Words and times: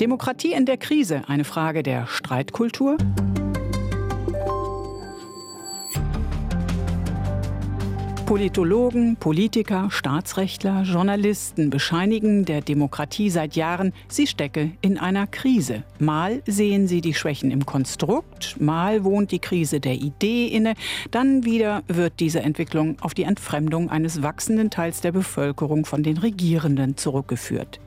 Demokratie 0.00 0.54
in 0.54 0.64
der 0.64 0.78
Krise, 0.78 1.24
eine 1.26 1.44
Frage 1.44 1.82
der 1.82 2.06
Streitkultur? 2.06 2.96
Politologen, 8.24 9.16
Politiker, 9.16 9.90
Staatsrechtler, 9.90 10.84
Journalisten 10.84 11.68
bescheinigen 11.68 12.46
der 12.46 12.62
Demokratie 12.62 13.28
seit 13.28 13.56
Jahren, 13.56 13.92
sie 14.08 14.26
stecke 14.26 14.70
in 14.80 14.96
einer 14.96 15.26
Krise. 15.26 15.82
Mal 15.98 16.40
sehen 16.46 16.86
sie 16.86 17.02
die 17.02 17.12
Schwächen 17.12 17.50
im 17.50 17.66
Konstrukt, 17.66 18.58
mal 18.58 19.04
wohnt 19.04 19.32
die 19.32 19.38
Krise 19.38 19.80
der 19.80 19.96
Idee 19.96 20.46
inne, 20.46 20.76
dann 21.10 21.44
wieder 21.44 21.82
wird 21.88 22.20
diese 22.20 22.40
Entwicklung 22.40 22.96
auf 23.02 23.12
die 23.12 23.24
Entfremdung 23.24 23.90
eines 23.90 24.22
wachsenden 24.22 24.70
Teils 24.70 25.02
der 25.02 25.12
Bevölkerung 25.12 25.84
von 25.84 26.02
den 26.02 26.16
Regierenden 26.16 26.96
zurückgeführt. 26.96 27.80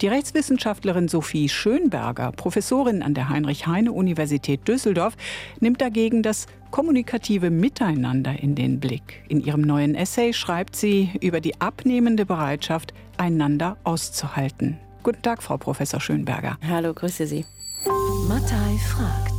Die 0.00 0.08
Rechtswissenschaftlerin 0.08 1.08
Sophie 1.08 1.48
Schönberger, 1.48 2.32
Professorin 2.32 3.02
an 3.02 3.14
der 3.14 3.28
Heinrich-Heine-Universität 3.28 4.66
Düsseldorf, 4.66 5.16
nimmt 5.60 5.80
dagegen 5.80 6.22
das 6.22 6.46
kommunikative 6.70 7.50
Miteinander 7.50 8.38
in 8.38 8.54
den 8.54 8.80
Blick. 8.80 9.22
In 9.28 9.40
ihrem 9.40 9.60
neuen 9.60 9.94
Essay 9.94 10.32
schreibt 10.32 10.76
sie 10.76 11.10
über 11.20 11.40
die 11.40 11.60
abnehmende 11.60 12.26
Bereitschaft, 12.26 12.94
einander 13.16 13.76
auszuhalten. 13.84 14.78
Guten 15.02 15.22
Tag, 15.22 15.42
Frau 15.42 15.56
Professor 15.56 16.00
Schönberger. 16.00 16.58
Hallo, 16.66 16.92
grüße 16.92 17.26
Sie. 17.26 17.44
Mattei 18.26 18.78
fragt. 18.88 19.34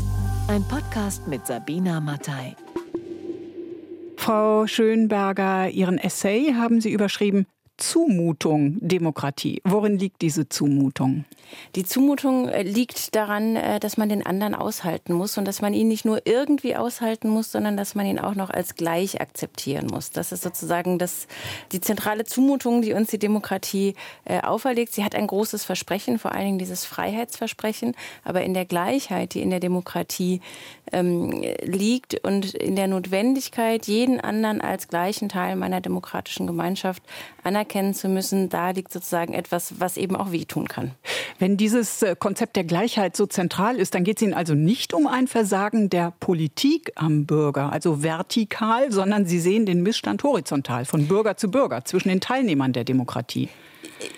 Ein 0.48 0.64
Podcast 0.68 1.28
mit 1.28 1.46
Sabina 1.48 2.00
Mattei. 2.00 2.56
Frau 4.16 4.66
Schönberger, 4.68 5.70
Ihren 5.70 5.98
Essay 5.98 6.54
haben 6.54 6.82
Sie 6.82 6.92
überschrieben 6.92 7.48
Zumutung 7.78 8.78
Demokratie. 8.80 9.62
Worin 9.66 10.00
liegt 10.00 10.22
diese 10.22 10.48
Zumutung? 10.48 11.26
Die 11.76 11.84
Zumutung 11.84 12.48
äh, 12.48 12.64
liegt 12.64 13.16
daran, 13.16 13.58
äh, 13.58 13.80
dass 13.80 13.98
man 13.98 14.08
den 14.08 14.26
anderen 14.26 14.56
aushalten 14.56 15.14
muss 15.14 15.38
und 15.38 15.46
dass 15.46 15.62
man 15.62 15.74
ihn 15.74 15.90
nicht 15.90 16.06
nur 16.06 16.26
irgendwie 16.26 16.76
aushalten 16.78 17.28
muss, 17.28 17.52
sondern 17.52 17.76
dass 17.76 17.94
man 17.94 18.06
ihn 18.06 18.18
auch 18.18 18.34
noch 18.34 18.50
als 18.50 18.76
gleich 18.76 19.20
akzeptieren 19.20 19.88
muss. 19.88 20.10
Das 20.12 20.32
ist 20.32 20.44
sozusagen 20.44 20.98
das, 21.00 21.28
die 21.74 21.82
zentrale 21.82 22.24
Zumutung, 22.24 22.82
die 22.82 22.94
uns 22.94 23.10
die 23.10 23.20
Demokratie 23.20 23.96
äh, 24.24 24.40
auferlegt. 24.40 24.94
Sie 24.94 25.04
hat 25.04 25.14
ein 25.14 25.28
großes 25.28 25.66
Versprechen, 25.66 26.18
vor 26.18 26.32
allen 26.32 26.46
Dingen 26.46 26.60
dieses 26.60 26.86
Freiheitsversprechen, 26.86 27.94
aber 28.24 28.44
in 28.44 28.54
der 28.54 28.66
Gleichheit, 28.66 29.34
die 29.34 29.42
in 29.42 29.50
der 29.50 29.60
Demokratie 29.60 30.40
ähm, 30.94 31.44
liegt 31.62 32.24
und 32.24 32.54
in 32.54 32.78
der 32.78 32.88
Notwendigkeit, 32.88 33.86
jeden 33.86 34.22
anderen 34.22 34.62
als 34.62 34.88
gleichen 34.88 35.28
Teil 35.28 35.58
meiner 35.58 35.82
demokratischen 35.82 36.48
Gemeinschaft 36.48 37.04
anerkennen 37.44 37.65
zu 37.94 38.08
müssen, 38.08 38.50
da 38.50 38.72
liegt 38.72 38.92
sozusagen 38.92 39.34
etwas, 39.34 39.80
was 39.80 39.98
eben 39.98 40.16
auch 40.16 40.32
wehtun 40.32 40.68
kann. 40.68 40.92
Wenn 41.40 41.58
dieses 41.58 42.02
äh, 42.02 42.16
Konzept 42.18 42.56
der 42.56 42.64
Gleichheit 42.64 43.16
so 43.16 43.26
zentral 43.26 43.78
ist, 43.78 43.96
dann 43.96 44.04
geht 44.04 44.18
es 44.18 44.24
Ihnen 44.24 44.34
also 44.34 44.54
nicht 44.54 44.94
um 44.94 45.08
ein 45.08 45.28
Versagen 45.28 45.90
der 45.90 46.14
Politik 46.20 46.92
am 46.96 47.26
Bürger, 47.26 47.72
also 47.72 48.02
vertikal, 48.04 48.92
sondern 48.92 49.26
Sie 49.26 49.40
sehen 49.40 49.66
den 49.66 49.84
Missstand 49.84 50.24
horizontal, 50.24 50.86
von 50.86 51.08
Bürger 51.08 51.38
zu 51.38 51.52
Bürger, 51.52 51.84
zwischen 51.86 52.10
den 52.10 52.22
Teilnehmern 52.22 52.74
der 52.74 52.84
Demokratie 52.84 53.50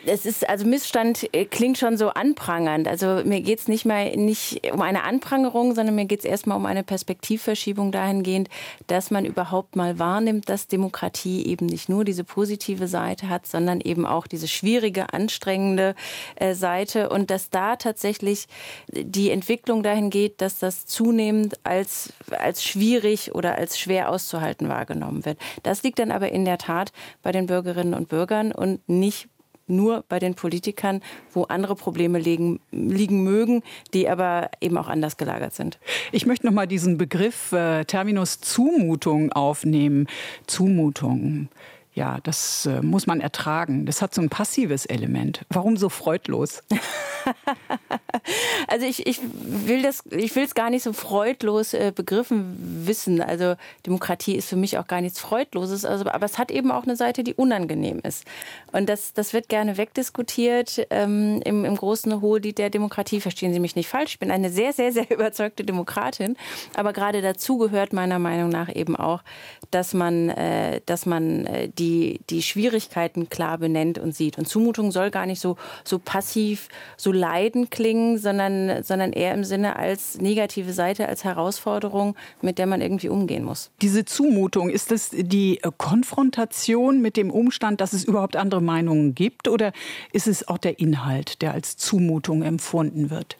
es 0.06 0.26
ist, 0.26 0.48
also 0.48 0.66
Missstand 0.66 1.28
äh, 1.34 1.46
klingt 1.46 1.78
schon 1.78 1.98
so 1.98 2.10
anprangernd. 2.10 2.88
Also 2.88 3.22
mir 3.26 3.42
geht 3.42 3.60
es 3.60 3.68
nicht 3.68 3.86
mal 3.86 4.16
nicht 4.16 4.72
um 4.72 4.82
eine 4.82 5.04
Anprangerung, 5.04 5.76
sondern 5.76 5.96
mir 5.96 6.06
geht 6.06 6.20
es 6.20 6.26
erstmal 6.26 6.58
um 6.58 6.66
eine 6.66 6.84
Perspektivverschiebung 6.84 7.92
dahingehend, 7.92 8.50
dass 8.88 9.12
man 9.12 9.26
überhaupt 9.26 9.76
mal 9.76 10.00
wahrnimmt, 10.00 10.50
dass 10.50 10.68
Demokratie 10.68 11.45
eben 11.45 11.66
nicht 11.66 11.90
nur 11.90 12.06
diese 12.06 12.23
positive 12.23 12.88
Seite 12.88 13.30
hat, 13.30 13.48
sondern 13.48 13.82
eben 13.82 14.06
auch 14.06 14.28
diese 14.28 14.48
schwierige, 14.48 15.14
anstrengende 15.14 15.95
äh, 16.36 16.54
Seite 16.54 17.10
und 17.10 17.30
dass 17.30 17.50
da 17.50 17.76
tatsächlich 17.76 18.48
die 18.90 19.32
Entwicklung 19.32 19.84
dahin 19.84 20.10
geht, 20.10 20.42
dass 20.42 20.60
das 20.60 20.86
zunehmend 20.86 21.60
als, 21.64 22.14
als 22.32 22.64
schwierig 22.64 23.36
oder 23.36 23.56
als 23.56 23.80
schwer 23.80 24.10
auszuhalten 24.10 24.70
wahrgenommen 24.70 25.26
wird. 25.26 25.38
Das 25.64 25.83
liegt 25.83 26.00
dann 26.00 26.11
aber 26.11 26.32
in 26.32 26.45
der 26.45 26.58
Tat 26.58 26.92
bei 27.23 27.32
den 27.32 27.48
Bürgerinnen 27.48 27.94
und 27.94 28.10
Bürgern 28.10 28.52
und 28.52 28.88
nicht 28.88 29.30
nur 29.67 30.04
bei 30.10 30.20
den 30.20 30.36
Politikern, 30.36 31.02
wo 31.32 31.44
andere 31.44 31.76
Probleme 31.76 32.20
liegen, 32.20 32.60
liegen 32.72 33.23
mögen, 33.23 33.64
die 33.94 34.10
aber 34.10 34.50
eben 34.61 34.78
auch 34.78 34.88
anders 34.88 35.17
gelagert 35.17 35.54
sind. 35.54 35.80
Ich 36.11 36.26
möchte 36.26 36.45
noch 36.45 36.54
mal 36.54 36.67
diesen 36.67 36.98
Begriff 36.98 37.52
äh, 37.52 37.86
Terminus 37.86 38.39
Zumutung 38.42 39.32
aufnehmen. 39.32 40.08
Zumutung. 40.48 41.50
Ja, 41.97 42.19
das 42.21 42.67
äh, 42.67 42.83
muss 42.83 43.08
man 43.08 43.21
ertragen. 43.21 43.87
Das 43.87 44.03
hat 44.03 44.13
so 44.13 44.21
ein 44.21 44.30
passives 44.30 44.85
Element. 44.85 45.43
Warum 45.49 45.77
so 45.77 45.89
freudlos? 45.89 46.61
also 48.67 48.85
ich, 48.85 49.08
ich 49.08 49.19
will 49.41 49.81
das, 49.81 50.03
ich 50.11 50.35
will 50.35 50.43
es 50.43 50.53
gar 50.53 50.69
nicht 50.69 50.83
so 50.83 50.93
freudlos 50.93 51.73
äh, 51.73 51.91
begriffen 51.95 52.55
wissen. 52.85 53.19
Also 53.19 53.55
Demokratie 53.87 54.35
ist 54.35 54.47
für 54.47 54.58
mich 54.58 54.77
auch 54.77 54.85
gar 54.85 55.02
nichts 55.02 55.19
Freudloses, 55.19 55.85
also, 55.85 56.05
aber 56.05 56.27
es 56.27 56.37
hat 56.37 56.52
eben 56.52 56.69
auch 56.69 56.83
eine 56.83 56.95
Seite, 56.95 57.23
die 57.23 57.33
unangenehm 57.33 57.99
ist. 58.03 58.25
Und 58.71 58.89
das, 58.89 59.14
das 59.14 59.33
wird 59.33 59.49
gerne 59.49 59.77
wegdiskutiert 59.77 60.85
ähm, 60.91 61.41
im, 61.45 61.65
im 61.65 61.75
großen 61.75 62.21
Hohlied 62.21 62.59
der 62.59 62.69
Demokratie. 62.69 63.21
Verstehen 63.21 63.53
Sie 63.53 63.59
mich 63.59 63.75
nicht 63.75 63.89
falsch. 63.89 64.11
Ich 64.11 64.19
bin 64.19 64.29
eine 64.29 64.52
sehr, 64.52 64.71
sehr, 64.71 64.91
sehr 64.91 65.09
überzeugte 65.09 65.64
Demokratin. 65.64 66.37
Aber 66.75 66.93
gerade 66.93 67.23
dazu 67.23 67.58
gehört 67.58 67.91
meiner 67.91 68.19
Meinung 68.19 68.49
nach 68.49 68.69
eben 68.75 68.95
auch, 68.95 69.23
dass 69.71 69.95
man, 69.95 70.29
äh, 70.29 70.81
dass 70.85 71.08
man 71.08 71.47
äh, 71.47 71.69
die 71.69 71.86
die, 71.87 72.20
die 72.30 72.42
Schwierigkeiten 72.42 73.30
klar 73.30 73.58
benennt 73.58 73.98
und 73.98 74.14
sieht. 74.14 74.37
Und 74.37 74.48
Zumutung 74.48 74.92
soll 74.92 75.09
gar 75.09 75.25
nicht 75.25 75.39
so, 75.39 75.55
so 75.83 75.99
passiv, 75.99 76.67
so 76.98 77.11
leidend 77.11 77.71
klingen, 77.71 78.17
sondern, 78.17 78.83
sondern 78.83 79.14
eher 79.14 79.33
im 79.33 79.43
Sinne 79.43 79.77
als 79.77 80.20
negative 80.20 80.73
Seite, 80.73 81.08
als 81.08 81.23
Herausforderung, 81.23 82.15
mit 82.42 82.58
der 82.58 82.67
man 82.67 82.81
irgendwie 82.81 83.09
umgehen 83.09 83.43
muss. 83.43 83.71
Diese 83.81 84.03
Zumutung, 84.03 84.70
ist 84.70 84.92
das 84.92 85.11
die 85.14 85.59
Konfrontation 85.77 87.02
mit 87.02 87.15
dem 87.15 87.31
Umstand, 87.31 87.80
dass 87.80 87.93
es 87.93 88.03
überhaupt 88.03 88.36
andere 88.36 88.61
Meinungen 88.61 89.15
gibt? 89.15 89.47
Oder 89.47 89.71
ist 90.11 90.27
es 90.27 90.47
auch 90.47 90.58
der 90.58 90.80
Inhalt, 90.80 91.42
der 91.42 91.53
als 91.53 91.77
Zumutung 91.77 92.43
empfunden 92.43 93.09
wird? 93.09 93.37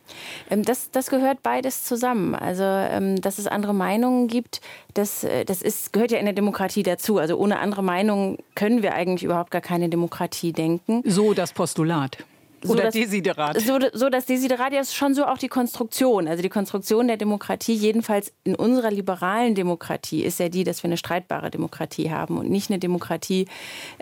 Ähm, 0.50 0.63
das, 0.63 0.90
das 0.91 1.09
gehört 1.09 1.44
beides 1.44 1.84
zusammen. 1.84 2.34
Also, 2.34 2.63
ähm, 2.63 3.19
dass 3.19 3.40
es 3.40 3.47
andere 3.47 3.74
Meinungen 3.74 4.28
gibt, 4.28 4.62
das, 4.94 5.24
äh, 5.24 5.46
das 5.46 5.62
ist, 5.62 5.94
gehört 5.94 6.12
ja 6.12 6.18
in 6.18 6.25
der 6.25 6.34
Demokratie 6.34 6.84
dazu. 6.84 7.18
Also 7.18 7.38
ohne 7.38 7.59
andere 7.59 7.84
Meinungen 7.84 8.37
können 8.56 8.81
wir 8.81 8.94
eigentlich 8.94 9.24
überhaupt 9.24 9.52
gar 9.52 9.62
keine 9.62 9.90
Demokratie 9.90 10.53
denken. 10.53 11.03
So 11.06 11.34
das 11.34 11.53
Postulat. 11.53 12.18
So 12.63 12.73
Oder 12.73 12.84
das, 12.85 12.94
Desiderat. 12.94 13.62
So, 13.62 13.78
so 13.94 14.09
das 14.09 14.25
Desiderat 14.25 14.73
ist 14.73 14.95
schon 14.95 15.13
so 15.13 15.25
auch 15.25 15.38
die 15.38 15.47
Konstruktion. 15.47 16.28
Also 16.28 16.41
die 16.41 16.50
Konstruktion 16.50 17.07
der 17.07 17.18
Demokratie, 17.18 17.73
jedenfalls 17.73 18.34
in 18.45 18.56
unserer 18.56 18.90
liberalen 18.90 19.53
Demokratie, 19.53 20.23
ist 20.23 20.40
ja 20.40 20.50
die, 20.50 20.63
dass 20.63 20.81
wir 20.81 20.88
eine 20.88 20.97
streitbare 20.97 21.51
Demokratie 21.51 22.09
haben 22.09 22.38
und 22.38 22.50
nicht 22.50 22.72
eine 22.72 22.79
Demokratie, 22.79 23.45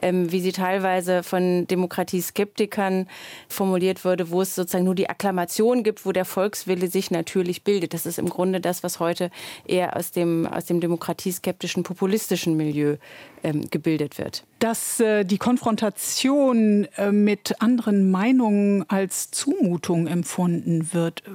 ähm, 0.02 0.32
wie 0.32 0.40
sie 0.40 0.54
teilweise 0.54 1.22
von 1.22 1.68
Demokratieskeptikern 1.68 3.08
formuliert 3.50 4.06
wurde, 4.06 4.30
wo 4.30 4.42
es 4.42 4.56
sozusagen 4.56 4.86
nur 4.86 4.96
die 4.96 5.10
Akklamation 5.10 5.84
gibt, 5.84 6.06
wo 6.06 6.14
der 6.14 6.26
Volkswille 6.26 6.88
sich 6.88 7.12
natürlich 7.12 7.64
bildet. 7.64 7.94
Das 7.94 8.06
ist 8.06 8.20
im 8.20 8.30
Grunde 8.30 8.62
das, 8.62 8.84
was 8.84 9.02
heute 9.02 9.32
eher 9.68 9.98
aus 9.98 10.12
dem, 10.12 10.48
aus 10.48 10.64
dem 10.64 10.80
demokratieskeptischen, 10.80 11.84
populistischen 11.84 12.56
Milieu 12.56 12.96
ähm, 13.44 13.70
gebildet 13.70 14.18
wird 14.18 14.46
dass 14.66 15.00
äh, 15.00 15.26
die 15.26 15.38
Konfrontation 15.38 16.88
äh, 16.98 17.12
mit 17.12 17.62
anderen 17.62 18.10
Meinungen 18.10 18.84
als 18.90 19.30
Zumutung 19.30 20.08
empfunden 20.08 20.92
wird. 20.92 21.22
Äh, 21.28 21.30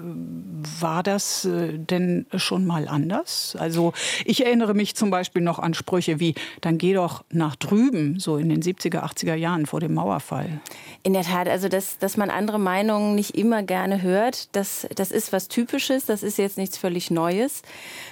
war 0.81 1.05
das 1.05 1.45
äh, 1.45 1.79
denn 1.79 2.27
schon 2.35 2.67
mal 2.67 2.89
anders? 2.89 3.57
Also 3.57 3.93
ich 4.25 4.45
erinnere 4.45 4.75
mich 4.75 4.97
zum 4.97 5.11
Beispiel 5.11 5.43
noch 5.43 5.61
an 5.61 5.75
Sprüche 5.75 6.19
wie, 6.19 6.35
dann 6.61 6.77
geh 6.77 6.93
doch 6.93 7.23
nach 7.31 7.55
drüben, 7.55 8.19
so 8.19 8.37
in 8.37 8.49
den 8.49 8.63
70er, 8.63 9.05
80er 9.05 9.37
Jahren 9.37 9.67
vor 9.67 9.79
dem 9.79 9.95
Mauerfall. 9.95 10.61
In 11.05 11.13
der 11.13 11.23
Tat, 11.23 11.47
also 11.47 11.69
dass, 11.69 11.99
dass 11.99 12.17
man 12.17 12.31
andere 12.31 12.59
Meinungen 12.59 13.15
nicht 13.15 13.37
immer 13.39 13.63
gerne 13.63 14.03
hört, 14.03 14.57
das, 14.57 14.89
das 14.97 15.13
ist 15.13 15.33
was 15.33 15.47
Typisches, 15.47 16.05
das 16.05 16.25
ist 16.25 16.37
jetzt 16.37 16.59
nichts 16.59 16.79
völlig 16.79 17.13
Neues. 17.13 17.63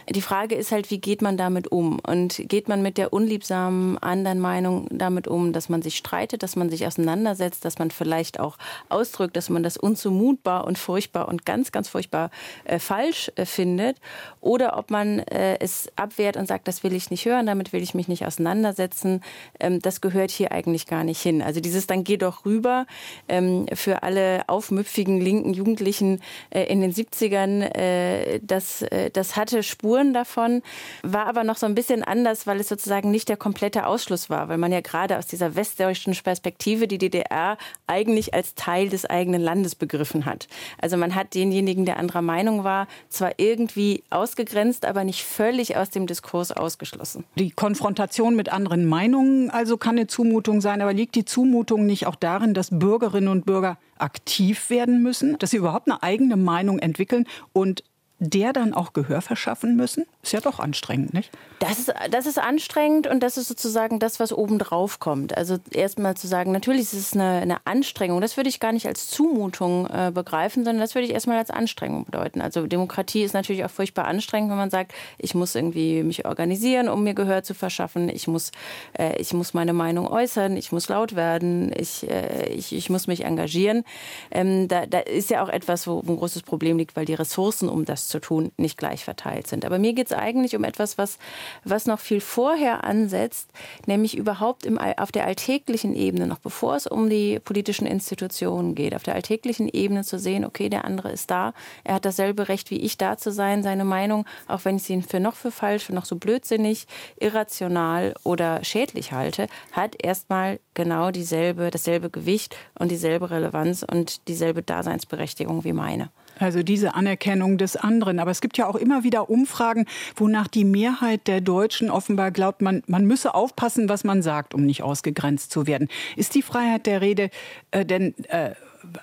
Die 0.09 0.23
Frage 0.23 0.55
ist 0.55 0.71
halt, 0.71 0.93
wie 0.93 0.99
geht 0.99 1.23
man 1.23 1.37
damit 1.37 1.73
um? 1.73 1.99
Und 2.07 2.41
geht 2.47 2.69
man 2.69 2.83
mit 2.83 2.99
der 2.99 3.13
unliebsamen 3.13 3.99
anderen 3.99 4.39
Meinung 4.39 4.87
damit 4.93 5.08
um, 5.29 5.53
dass 5.53 5.69
man 5.69 5.83
sich 5.83 5.97
streitet, 5.97 6.43
dass 6.43 6.57
man 6.57 6.71
sich 6.71 6.87
auseinandersetzt, 6.87 7.65
dass 7.65 7.79
man 7.79 7.91
vielleicht 7.91 8.41
auch 8.41 8.57
ausdrückt, 8.89 9.37
dass 9.37 9.49
man 9.49 9.63
das 9.63 9.77
unzumutbar 9.77 10.67
und 10.67 10.79
furchtbar 10.79 11.29
und 11.29 11.47
ganz, 11.47 11.73
ganz 11.73 11.89
furchtbar 11.89 12.31
äh, 12.65 12.79
falsch 12.79 13.31
äh, 13.37 13.47
findet. 13.47 13.99
Oder 14.41 14.77
ob 14.77 14.91
man 14.91 15.21
äh, 15.21 15.59
es 15.61 15.89
abwehrt 15.97 16.37
und 16.37 16.47
sagt, 16.47 16.69
das 16.69 16.83
will 16.83 16.95
ich 16.95 17.11
nicht 17.11 17.25
hören, 17.25 17.47
damit 17.47 17.73
will 17.73 17.83
ich 17.83 17.95
mich 17.95 18.09
nicht 18.09 18.27
auseinandersetzen. 18.27 19.23
Ähm, 19.61 19.81
das 19.81 20.01
gehört 20.01 20.31
hier 20.31 20.53
eigentlich 20.53 20.87
gar 20.87 21.05
nicht 21.05 21.21
hin. 21.21 21.43
Also 21.43 21.61
dieses 21.61 21.87
dann 21.87 22.05
geh 22.05 22.17
doch 22.17 22.45
rüber 22.45 22.87
ähm, 23.29 23.67
für 23.73 24.03
alle 24.03 24.43
aufmüpfigen 24.47 25.21
linken 25.21 25.55
Jugendlichen 25.55 26.21
äh, 26.51 26.65
in 26.65 26.81
den 26.81 26.93
70ern, 26.93 27.63
äh, 27.75 28.41
das, 28.43 28.83
äh, 28.83 29.11
das 29.11 29.37
hatte 29.37 29.63
Spuren 29.63 30.13
davon, 30.13 30.63
war 31.03 31.27
aber 31.27 31.45
noch 31.45 31.57
so 31.57 31.67
ein 31.67 31.75
bisschen 31.75 32.03
anders, 32.03 32.47
weil 32.47 32.61
es 32.61 32.69
sozusagen 32.69 33.11
nicht 33.11 33.29
der 33.29 33.37
komplette 33.37 33.87
Ausschluss 33.87 34.31
war, 34.31 34.49
weil 34.49 34.59
man 34.59 34.73
ja 34.73 34.81
gerade 34.81 34.98
aus 35.07 35.27
dieser 35.27 35.55
westdeutschen 35.55 36.15
Perspektive 36.15 36.89
die 36.89 36.99
DDR 36.99 37.57
eigentlich 37.87 38.35
als 38.35 38.55
Teil 38.55 38.89
des 38.89 39.05
eigenen 39.07 39.41
Landes 39.41 39.75
begriffen 39.75 40.27
hat. 40.27 40.49
Also 40.81 40.97
man 40.97 41.15
hat 41.15 41.35
denjenigen, 41.35 41.85
der 41.85 41.99
anderer 41.99 42.23
Meinung 42.23 42.65
war, 42.65 42.89
zwar 43.09 43.33
irgendwie 43.39 44.03
ausgegrenzt, 44.11 44.85
aber 44.85 45.05
nicht 45.05 45.23
völlig 45.23 45.77
aus 45.77 45.91
dem 45.91 46.07
Diskurs 46.07 46.53
ausgeschlossen. 46.53 47.25
Die 47.37 47.51
Konfrontation 47.51 48.35
mit 48.35 48.51
anderen 48.53 48.87
Meinungen 48.87 49.51
also 49.51 49.77
kann 49.77 49.97
eine 49.97 50.07
Zumutung 50.07 50.61
sein, 50.61 50.83
aber 50.83 50.93
liegt 50.93 51.15
die 51.15 51.25
Zumutung 51.25 51.87
nicht 51.87 52.07
auch 52.07 52.17
darin, 52.17 52.55
dass 52.55 52.71
Bürgerinnen 52.71 53.29
und 53.29 53.47
Bürger 53.47 53.79
aktiv 53.99 54.71
werden 54.71 55.03
müssen, 55.03 55.39
dass 55.39 55.51
sie 55.51 55.57
überhaupt 55.57 55.89
eine 55.91 56.03
eigene 56.03 56.37
Meinung 56.37 56.79
entwickeln 56.79 57.27
und 57.53 57.83
der 58.21 58.53
dann 58.53 58.75
auch 58.75 58.93
Gehör 58.93 59.23
verschaffen 59.23 59.77
müssen? 59.77 60.05
Ist 60.23 60.33
ja 60.33 60.41
doch 60.41 60.59
anstrengend, 60.59 61.15
nicht? 61.15 61.31
Das 61.61 61.79
ist, 61.79 61.93
das 62.11 62.27
ist 62.27 62.39
anstrengend 62.39 63.07
und 63.07 63.21
das 63.21 63.37
ist 63.37 63.49
sozusagen 63.49 63.99
das, 63.99 64.19
was 64.19 64.33
obendrauf 64.33 64.99
kommt. 64.99 65.37
Also 65.37 65.59
erstmal 65.71 66.17
zu 66.17 66.27
sagen, 66.27 66.51
natürlich 66.51 66.83
ist 66.83 66.95
es 66.95 67.13
eine, 67.15 67.41
eine 67.41 67.67
Anstrengung. 67.67 68.21
Das 68.21 68.37
würde 68.37 68.49
ich 68.49 68.59
gar 68.59 68.73
nicht 68.73 68.87
als 68.87 69.09
Zumutung 69.09 69.87
äh, 69.87 70.11
begreifen, 70.13 70.65
sondern 70.65 70.81
das 70.81 70.95
würde 70.95 71.07
ich 71.07 71.15
erstmal 71.15 71.39
als 71.39 71.51
Anstrengung 71.51 72.05
bedeuten. 72.05 72.41
Also 72.41 72.67
Demokratie 72.67 73.23
ist 73.23 73.35
natürlich 73.35 73.65
auch 73.65 73.71
furchtbar 73.71 74.07
anstrengend, 74.07 74.51
wenn 74.51 74.59
man 74.59 74.71
sagt, 74.71 74.93
ich 75.19 75.35
muss 75.35 75.55
irgendwie 75.55 76.03
mich 76.03 76.27
organisieren, 76.27 76.89
um 76.89 77.05
mir 77.05 77.15
Gehör 77.15 77.45
zu 77.45 77.55
verschaffen. 77.55 78.09
Ich 78.09 78.27
muss, 78.27 78.51
äh, 78.99 79.17
ich 79.21 79.33
muss 79.33 79.55
meine 79.55 79.73
Meinung 79.73 80.09
äußern, 80.09 80.57
ich 80.57 80.73
muss 80.73 80.89
laut 80.89 81.15
werden, 81.15 81.73
ich, 81.77 82.09
äh, 82.09 82.49
ich, 82.49 82.73
ich 82.73 82.91
muss 82.91 83.07
mich 83.07 83.25
engagieren. 83.25 83.85
Ähm, 84.33 84.67
da, 84.67 84.87
da 84.87 84.99
ist 84.99 85.31
ja 85.31 85.43
auch 85.45 85.49
etwas, 85.49 85.87
wo, 85.87 86.01
ein 86.01 86.17
großes 86.17 86.43
Problem 86.43 86.79
liegt, 86.79 86.97
weil 86.97 87.05
die 87.05 87.15
Ressourcen, 87.15 87.69
um 87.69 87.85
das 87.85 88.08
zu 88.09 88.21
tun, 88.21 88.53
nicht 88.57 88.79
gleich 88.79 89.05
verteilt 89.05 89.47
sind. 89.47 89.65
Aber 89.65 89.79
mir 89.79 89.93
geht 89.93 90.07
es 90.07 90.13
eigentlich 90.13 90.57
um 90.57 90.65
etwas, 90.65 90.99
was, 90.99 91.19
was 91.65 91.87
noch 91.87 92.01
viel 92.01 92.21
vorher 92.21 92.85
ansetzt, 92.85 93.51
nämlich 93.87 94.17
überhaupt 94.17 94.67
im, 94.67 94.79
auf 94.79 95.13
der 95.13 95.27
alltäglichen 95.27 95.95
Ebene, 95.95 96.27
noch 96.27 96.39
bevor 96.39 96.77
es 96.77 96.87
um 96.87 97.09
die 97.09 97.39
politischen 97.41 97.87
Institutionen 97.87 98.75
geht, 98.75 98.95
auf 98.95 99.03
der 99.03 99.15
alltäglichen 99.15 99.69
Ebene 99.69 100.05
zu 100.05 100.19
sehen, 100.19 100.45
okay, 100.45 100.69
der 100.69 100.85
andere 100.85 101.11
ist 101.13 101.31
da, 101.31 101.53
er 101.85 101.95
hat 101.95 102.05
dasselbe 102.05 102.49
Recht 102.49 102.71
wie 102.71 102.81
ich 102.81 102.99
da 102.99 103.17
zu 103.17 103.31
sein, 103.33 103.63
seine 103.63 103.85
Meinung, 103.85 104.25
auch 104.47 104.65
wenn 104.65 104.77
ich 104.77 104.83
sie 104.83 105.03
für 105.03 105.21
noch 105.21 105.37
für 105.37 105.51
falsch, 105.51 105.85
für 105.85 105.95
noch 105.95 106.05
so 106.05 106.17
blödsinnig, 106.17 106.87
irrational 107.21 108.15
oder 108.25 108.65
schädlich 108.65 109.13
halte, 109.13 109.47
hat 109.73 109.97
erstmal 110.03 110.61
genau 110.75 111.11
dieselbe, 111.11 111.71
dasselbe 111.71 112.11
Gewicht 112.11 112.57
und 112.79 112.91
dieselbe 112.91 113.31
Relevanz 113.31 113.83
und 113.83 114.29
dieselbe 114.29 114.63
Daseinsberechtigung 114.63 115.65
wie 115.65 115.73
meine. 115.73 116.11
Also 116.39 116.63
diese 116.63 116.95
Anerkennung 116.95 117.59
des 117.59 117.77
anderen. 117.77 118.19
Aber 118.19 118.31
es 118.31 118.41
gibt 118.41 118.59
ja 118.59 118.67
auch 118.67 118.77
immer 118.77 119.05
wieder 119.05 119.31
Umfragen, 119.31 119.87
wonach 120.17 120.49
die 120.49 120.65
Mehrheit 120.65 121.27
der 121.27 121.41
Deutschen 121.41 121.91
offenbar 121.91 122.31
glaubt, 122.31 122.63
man, 122.63 122.83
man 122.87 123.07
müsse 123.07 123.35
aufpassen, 123.35 123.89
was 123.89 124.05
man 124.05 124.23
sagt, 124.23 124.55
um 124.55 124.65
nicht 124.65 124.83
ausgegrenzt 124.83 125.51
zu 125.51 125.67
werden. 125.67 125.89
Ist 126.17 126.35
die 126.35 126.43
Freiheit 126.43 126.87
der 126.87 127.01
Rede 127.01 127.31
äh, 127.71 127.85
denn 127.85 128.15
äh, 128.29 128.53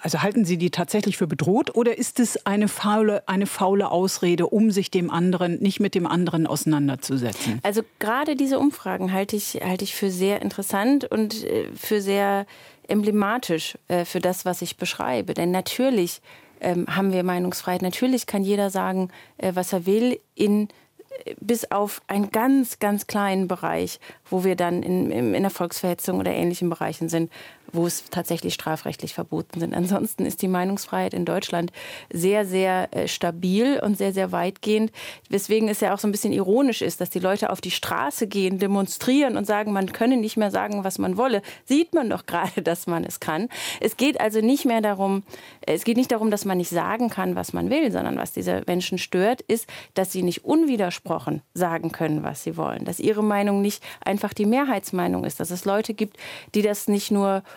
also 0.01 0.21
halten 0.21 0.45
Sie 0.45 0.57
die 0.57 0.69
tatsächlich 0.69 1.17
für 1.17 1.27
bedroht 1.27 1.75
oder 1.75 1.97
ist 1.97 2.19
es 2.19 2.45
eine 2.45 2.67
faule, 2.67 3.27
eine 3.27 3.45
faule 3.45 3.91
Ausrede, 3.91 4.47
um 4.47 4.71
sich 4.71 4.91
dem 4.91 5.11
anderen, 5.11 5.59
nicht 5.61 5.79
mit 5.79 5.95
dem 5.95 6.07
anderen 6.07 6.47
auseinanderzusetzen? 6.47 7.59
Also 7.63 7.81
gerade 7.99 8.35
diese 8.35 8.59
Umfragen 8.59 9.11
halte 9.11 9.35
ich, 9.35 9.59
halte 9.63 9.83
ich 9.83 9.95
für 9.95 10.11
sehr 10.11 10.41
interessant 10.41 11.05
und 11.05 11.43
äh, 11.43 11.67
für 11.75 12.01
sehr 12.01 12.45
emblematisch 12.87 13.77
äh, 13.87 14.05
für 14.05 14.19
das, 14.19 14.45
was 14.45 14.61
ich 14.61 14.77
beschreibe. 14.77 15.33
Denn 15.33 15.51
natürlich 15.51 16.21
ähm, 16.65 16.85
haben 16.93 17.13
wir 17.13 17.23
Meinungsfreiheit. 17.23 17.81
Natürlich 17.81 18.25
kann 18.25 18.43
jeder 18.43 18.69
sagen, 18.69 19.09
äh, 19.37 19.51
was 19.53 19.71
er 19.71 19.85
will, 19.85 20.19
in 20.33 20.67
äh, 21.25 21.35
bis 21.39 21.71
auf 21.71 22.01
einen 22.07 22.31
ganz, 22.31 22.79
ganz 22.79 23.07
kleinen 23.07 23.47
Bereich, 23.47 23.99
wo 24.29 24.43
wir 24.43 24.55
dann 24.55 24.83
in, 24.83 25.11
in 25.11 25.41
der 25.41 25.51
Volksverhetzung 25.51 26.19
oder 26.19 26.31
ähnlichen 26.31 26.69
Bereichen 26.69 27.07
sind, 27.07 27.31
wo 27.75 27.85
es 27.85 28.05
tatsächlich 28.09 28.53
strafrechtlich 28.53 29.13
verboten 29.13 29.59
sind. 29.59 29.73
Ansonsten 29.73 30.25
ist 30.25 30.41
die 30.41 30.47
Meinungsfreiheit 30.47 31.13
in 31.13 31.25
Deutschland 31.25 31.71
sehr, 32.11 32.45
sehr 32.45 32.89
äh, 32.95 33.07
stabil 33.07 33.79
und 33.79 33.97
sehr, 33.97 34.13
sehr 34.13 34.31
weitgehend. 34.31 34.91
Weswegen 35.29 35.69
es 35.69 35.79
ja 35.81 35.93
auch 35.93 35.99
so 35.99 36.07
ein 36.07 36.11
bisschen 36.11 36.33
ironisch 36.33 36.81
ist, 36.81 37.01
dass 37.01 37.09
die 37.09 37.19
Leute 37.19 37.49
auf 37.49 37.61
die 37.61 37.71
Straße 37.71 38.27
gehen, 38.27 38.59
demonstrieren 38.59 39.37
und 39.37 39.45
sagen, 39.45 39.73
man 39.73 39.91
könne 39.91 40.17
nicht 40.17 40.37
mehr 40.37 40.51
sagen, 40.51 40.83
was 40.83 40.97
man 40.97 41.17
wolle. 41.17 41.41
Sieht 41.65 41.93
man 41.93 42.09
doch 42.09 42.25
gerade, 42.25 42.61
dass 42.61 42.87
man 42.87 43.03
es 43.03 43.19
kann. 43.19 43.49
Es 43.81 43.97
geht 43.97 44.19
also 44.19 44.41
nicht 44.41 44.65
mehr 44.65 44.81
darum, 44.81 45.23
es 45.61 45.83
geht 45.83 45.97
nicht 45.97 46.11
darum, 46.11 46.31
dass 46.31 46.45
man 46.45 46.57
nicht 46.57 46.69
sagen 46.69 47.09
kann, 47.09 47.35
was 47.35 47.53
man 47.53 47.69
will, 47.69 47.91
sondern 47.91 48.17
was 48.17 48.33
diese 48.33 48.63
Menschen 48.67 48.97
stört, 48.97 49.41
ist, 49.41 49.67
dass 49.93 50.11
sie 50.11 50.23
nicht 50.23 50.45
unwidersprochen 50.45 51.41
sagen 51.53 51.91
können, 51.91 52.23
was 52.23 52.43
sie 52.43 52.57
wollen. 52.57 52.85
Dass 52.85 52.99
ihre 52.99 53.23
Meinung 53.23 53.61
nicht 53.61 53.83
einfach 54.03 54.33
die 54.33 54.45
Mehrheitsmeinung 54.45 55.23
ist. 55.25 55.39
Dass 55.39 55.51
es 55.51 55.65
Leute 55.65 55.93
gibt, 55.93 56.17
die 56.53 56.61
das 56.61 56.87
nicht 56.87 57.11
nur 57.11 57.43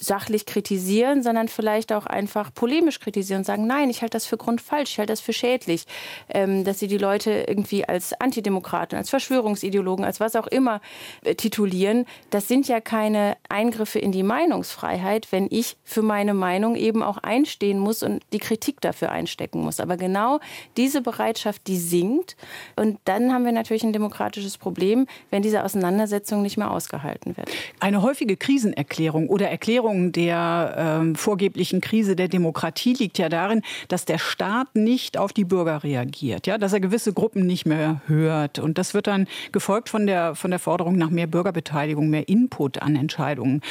sachlich 0.00 0.46
kritisieren, 0.46 1.22
sondern 1.22 1.48
vielleicht 1.48 1.92
auch 1.92 2.06
einfach 2.06 2.52
polemisch 2.52 3.00
kritisieren 3.00 3.40
und 3.40 3.44
sagen, 3.44 3.66
nein, 3.66 3.90
ich 3.90 4.02
halte 4.02 4.16
das 4.16 4.26
für 4.26 4.36
grundfalsch, 4.36 4.92
ich 4.92 4.98
halte 4.98 5.12
das 5.12 5.20
für 5.20 5.32
schädlich, 5.32 5.86
ähm, 6.28 6.64
dass 6.64 6.78
sie 6.78 6.88
die 6.88 6.98
Leute 6.98 7.44
irgendwie 7.48 7.84
als 7.84 8.12
Antidemokraten, 8.20 8.98
als 8.98 9.10
Verschwörungsideologen, 9.10 10.04
als 10.04 10.20
was 10.20 10.36
auch 10.36 10.46
immer 10.46 10.80
äh, 11.24 11.34
titulieren. 11.34 12.04
Das 12.30 12.48
sind 12.48 12.68
ja 12.68 12.80
keine 12.80 13.36
Eingriffe 13.48 13.98
in 13.98 14.12
die 14.12 14.22
Meinungsfreiheit, 14.22 15.32
wenn 15.32 15.48
ich 15.50 15.76
für 15.84 16.02
meine 16.02 16.34
Meinung 16.34 16.76
eben 16.76 17.02
auch 17.02 17.18
einstehen 17.18 17.78
muss 17.78 18.02
und 18.02 18.22
die 18.32 18.38
Kritik 18.38 18.80
dafür 18.80 19.10
einstecken 19.10 19.62
muss. 19.62 19.80
Aber 19.80 19.96
genau 19.96 20.38
diese 20.76 21.00
Bereitschaft, 21.00 21.66
die 21.66 21.78
sinkt. 21.78 22.36
Und 22.76 22.98
dann 23.04 23.32
haben 23.32 23.44
wir 23.44 23.52
natürlich 23.52 23.84
ein 23.84 23.92
demokratisches 23.92 24.58
Problem, 24.58 25.06
wenn 25.30 25.42
diese 25.42 25.64
Auseinandersetzung 25.64 26.42
nicht 26.42 26.56
mehr 26.56 26.70
ausgehalten 26.70 27.36
wird. 27.36 27.50
Eine 27.80 28.02
häufige 28.02 28.36
Krisenerklärung 28.36 29.28
oder 29.28 29.48
Erklärung 29.48 29.77
Erklärung 29.78 30.10
der 30.10 31.02
äh, 31.04 31.16
vorgeblichen 31.16 31.80
Krise 31.80 32.16
der 32.16 32.26
Demokratie 32.26 32.94
liegt 32.94 33.16
ja 33.16 33.28
darin, 33.28 33.62
dass 33.86 34.04
der 34.04 34.18
Staat 34.18 34.74
nicht 34.74 35.16
auf 35.16 35.32
die 35.32 35.44
Bürger 35.44 35.84
reagiert, 35.84 36.48
ja, 36.48 36.58
dass 36.58 36.72
er 36.72 36.80
gewisse 36.80 37.12
Gruppen 37.12 37.46
nicht 37.46 37.64
mehr 37.64 38.02
hört. 38.06 38.58
Und 38.58 38.76
das 38.76 38.92
wird 38.92 39.06
dann 39.06 39.28
gefolgt 39.52 39.88
von 39.88 40.08
der, 40.08 40.34
von 40.34 40.50
der 40.50 40.58
Forderung 40.58 40.96
nach 40.96 41.10
mehr 41.10 41.28
Bürgerbeteiligung, 41.28 42.10
mehr 42.10 42.28
Input 42.28 42.82
an 42.82 42.96
Entscheidungen. 42.96 43.62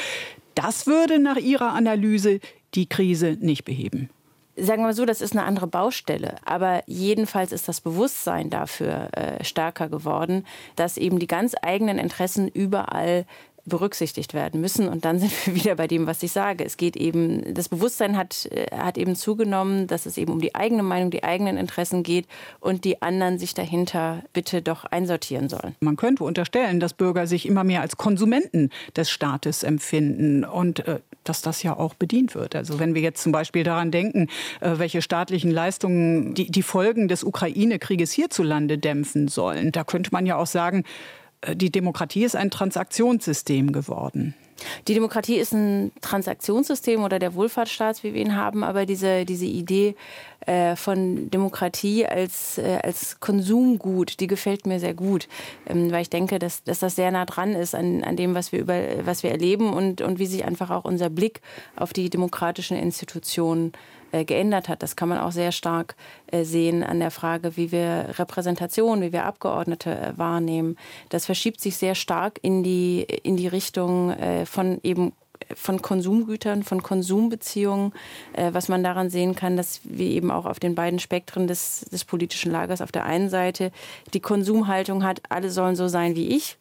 Das 0.54 0.86
würde 0.86 1.18
nach 1.18 1.36
Ihrer 1.36 1.74
Analyse 1.74 2.40
die 2.74 2.88
Krise 2.88 3.36
nicht 3.38 3.66
beheben 3.66 4.08
sagen 4.60 4.82
wir 4.82 4.88
mal 4.88 4.94
so, 4.94 5.04
das 5.04 5.20
ist 5.20 5.36
eine 5.36 5.44
andere 5.44 5.66
Baustelle. 5.66 6.36
Aber 6.44 6.82
jedenfalls 6.86 7.52
ist 7.52 7.68
das 7.68 7.80
Bewusstsein 7.80 8.50
dafür 8.50 9.08
äh, 9.12 9.44
stärker 9.44 9.88
geworden, 9.88 10.44
dass 10.76 10.96
eben 10.96 11.18
die 11.18 11.26
ganz 11.26 11.54
eigenen 11.62 11.98
Interessen 11.98 12.48
überall 12.48 13.24
berücksichtigt 13.68 14.34
werden 14.34 14.60
müssen. 14.60 14.88
Und 14.88 15.04
dann 15.04 15.18
sind 15.20 15.32
wir 15.46 15.54
wieder 15.54 15.74
bei 15.76 15.86
dem, 15.86 16.06
was 16.06 16.22
ich 16.22 16.32
sage. 16.32 16.64
Es 16.64 16.76
geht 16.76 16.96
eben, 16.96 17.54
das 17.54 17.68
Bewusstsein 17.68 18.16
hat, 18.16 18.46
äh, 18.46 18.66
hat 18.76 18.98
eben 18.98 19.16
zugenommen, 19.16 19.86
dass 19.86 20.06
es 20.06 20.18
eben 20.18 20.32
um 20.32 20.40
die 20.40 20.54
eigene 20.54 20.82
Meinung, 20.82 21.10
die 21.10 21.24
eigenen 21.24 21.56
Interessen 21.56 22.02
geht 22.02 22.26
und 22.60 22.84
die 22.84 23.02
anderen 23.02 23.38
sich 23.38 23.54
dahinter 23.54 24.22
bitte 24.32 24.62
doch 24.62 24.84
einsortieren 24.84 25.48
sollen. 25.48 25.74
Man 25.80 25.96
könnte 25.96 26.24
unterstellen, 26.24 26.80
dass 26.80 26.94
Bürger 26.94 27.26
sich 27.26 27.46
immer 27.46 27.64
mehr 27.64 27.80
als 27.80 27.96
Konsumenten 27.96 28.70
des 28.96 29.10
Staates 29.10 29.62
empfinden 29.62 30.44
und 30.44 30.86
äh, 30.86 31.00
dass 31.24 31.42
das 31.42 31.62
ja 31.62 31.76
auch 31.76 31.94
bedient 31.94 32.34
wird. 32.34 32.56
Also 32.56 32.78
wenn 32.78 32.94
wir 32.94 33.02
jetzt 33.02 33.22
zum 33.22 33.32
Beispiel 33.32 33.62
daran 33.62 33.90
denken, 33.90 34.28
äh, 34.60 34.78
welche 34.78 35.02
staatlichen 35.02 35.50
Leistungen 35.50 36.34
die, 36.34 36.50
die 36.50 36.62
Folgen 36.62 37.08
des 37.08 37.24
Ukraine-Krieges 37.24 38.12
hierzulande 38.12 38.78
dämpfen 38.78 39.28
sollen, 39.28 39.72
da 39.72 39.84
könnte 39.84 40.10
man 40.12 40.26
ja 40.26 40.36
auch 40.36 40.46
sagen, 40.46 40.84
die 41.46 41.70
Demokratie 41.70 42.24
ist 42.24 42.36
ein 42.36 42.50
Transaktionssystem 42.50 43.72
geworden. 43.72 44.34
Die 44.88 44.94
Demokratie 44.94 45.36
ist 45.36 45.52
ein 45.52 45.92
Transaktionssystem 46.00 47.04
oder 47.04 47.18
der 47.18 47.34
Wohlfahrtsstaat, 47.34 48.02
wie 48.02 48.14
wir 48.14 48.20
ihn 48.20 48.34
haben, 48.34 48.64
aber 48.64 48.86
diese, 48.86 49.24
diese 49.24 49.44
Idee 49.44 49.94
äh, 50.46 50.74
von 50.74 51.30
Demokratie 51.30 52.06
als, 52.06 52.58
äh, 52.58 52.80
als 52.82 53.20
Konsumgut, 53.20 54.18
die 54.18 54.26
gefällt 54.26 54.66
mir 54.66 54.80
sehr 54.80 54.94
gut, 54.94 55.28
ähm, 55.68 55.92
weil 55.92 56.02
ich 56.02 56.10
denke, 56.10 56.40
dass, 56.40 56.64
dass 56.64 56.80
das 56.80 56.96
sehr 56.96 57.10
nah 57.12 57.24
dran 57.24 57.54
ist 57.54 57.74
an, 57.74 58.02
an 58.02 58.16
dem, 58.16 58.34
was 58.34 58.50
wir, 58.50 58.60
über, 58.60 59.06
was 59.06 59.22
wir 59.22 59.30
erleben 59.30 59.72
und, 59.72 60.00
und 60.00 60.18
wie 60.18 60.26
sich 60.26 60.44
einfach 60.44 60.70
auch 60.70 60.84
unser 60.84 61.10
Blick 61.10 61.40
auf 61.76 61.92
die 61.92 62.10
demokratischen 62.10 62.76
Institutionen 62.76 63.72
äh, 63.72 63.97
geändert 64.12 64.68
hat. 64.68 64.82
Das 64.82 64.96
kann 64.96 65.08
man 65.08 65.18
auch 65.18 65.32
sehr 65.32 65.52
stark 65.52 65.96
äh, 66.28 66.44
sehen 66.44 66.82
an 66.82 67.00
der 67.00 67.10
Frage, 67.10 67.56
wie 67.56 67.72
wir 67.72 68.14
Repräsentation, 68.18 69.02
wie 69.02 69.12
wir 69.12 69.24
Abgeordnete 69.24 69.90
äh, 69.90 70.18
wahrnehmen. 70.18 70.76
Das 71.08 71.26
verschiebt 71.26 71.60
sich 71.60 71.76
sehr 71.76 71.94
stark 71.94 72.38
in 72.42 72.62
die, 72.62 73.02
in 73.22 73.36
die 73.36 73.48
Richtung 73.48 74.14
von 74.44 74.80
eben 74.82 75.12
von 75.54 75.80
Konsumgütern, 75.80 76.64
von 76.64 76.82
Konsumbeziehungen, 76.82 77.92
was 78.34 78.68
man 78.68 78.82
daran 78.82 79.08
sehen 79.08 79.36
kann, 79.36 79.56
dass 79.56 79.80
wir 79.84 80.08
eben 80.08 80.30
auch 80.30 80.46
auf 80.46 80.58
den 80.58 80.74
beiden 80.74 80.98
Spektren 80.98 81.46
des, 81.46 81.86
des 81.92 82.04
politischen 82.04 82.50
Lagers 82.50 82.82
auf 82.82 82.90
der 82.90 83.04
einen 83.04 83.28
Seite 83.28 83.70
die 84.14 84.20
Konsumhaltung 84.20 85.04
hat, 85.04 85.22
alle 85.28 85.50
sollen 85.50 85.76
so 85.76 85.86
sein 85.86 86.16
wie 86.16 86.28
ich 86.28 86.58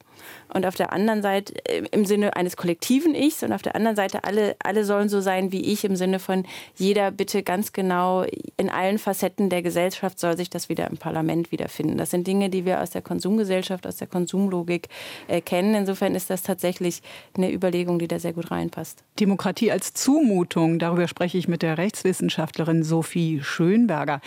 und 0.53 0.65
auf 0.65 0.75
der 0.75 0.93
anderen 0.93 1.21
Seite 1.21 1.53
äh, 1.65 1.83
im 1.91 2.05
Sinne 2.05 2.35
eines 2.35 2.57
kollektiven 2.57 3.15
Ichs 3.15 3.43
und 3.43 3.51
auf 3.53 3.61
der 3.61 3.75
anderen 3.75 3.95
Seite 3.95 4.23
alle, 4.23 4.55
alle 4.59 4.85
sollen 4.85 5.09
so 5.09 5.21
sein 5.21 5.51
wie 5.51 5.61
ich 5.61 5.83
im 5.83 5.95
Sinne 5.95 6.19
von 6.19 6.45
jeder 6.75 7.11
bitte 7.11 7.43
ganz 7.43 7.73
genau 7.73 8.25
in 8.57 8.69
allen 8.69 8.97
Facetten 8.97 9.49
der 9.49 9.61
Gesellschaft 9.61 10.19
soll 10.19 10.37
sich 10.37 10.49
das 10.49 10.69
wieder 10.69 10.89
im 10.89 10.97
Parlament 10.97 11.51
wiederfinden. 11.51 11.97
Das 11.97 12.11
sind 12.11 12.27
Dinge, 12.27 12.49
die 12.49 12.65
wir 12.65 12.81
aus 12.81 12.91
der 12.91 13.01
Konsumgesellschaft, 13.01 13.85
aus 13.87 13.97
der 13.97 14.07
Konsumlogik 14.07 14.89
äh, 15.27 15.41
kennen. 15.41 15.75
Insofern 15.75 16.15
ist 16.15 16.29
das 16.29 16.43
tatsächlich 16.43 17.01
eine 17.35 17.51
Überlegung, 17.51 17.99
die 17.99 18.07
da 18.07 18.19
sehr 18.19 18.33
gut 18.33 18.51
reinpasst. 18.51 19.03
Demokratie 19.19 19.71
als 19.71 19.93
Zumutung, 19.93 20.79
darüber 20.79 21.07
spreche 21.07 21.37
ich 21.37 21.47
mit 21.47 21.61
der 21.61 21.77
Rechtswissenschaftlerin 21.77 22.83
Sophie 22.83 23.41
Schönberger. 23.41 24.21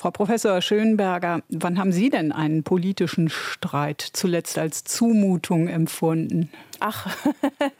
Frau 0.00 0.10
Professor 0.10 0.62
Schönberger, 0.62 1.42
wann 1.50 1.78
haben 1.78 1.92
Sie 1.92 2.08
denn 2.08 2.32
einen 2.32 2.62
politischen 2.62 3.28
Streit 3.28 4.00
zuletzt 4.00 4.56
als 4.56 4.84
Zumutung 5.50 5.66
empfunden? 5.66 6.48
Ach, 6.80 7.14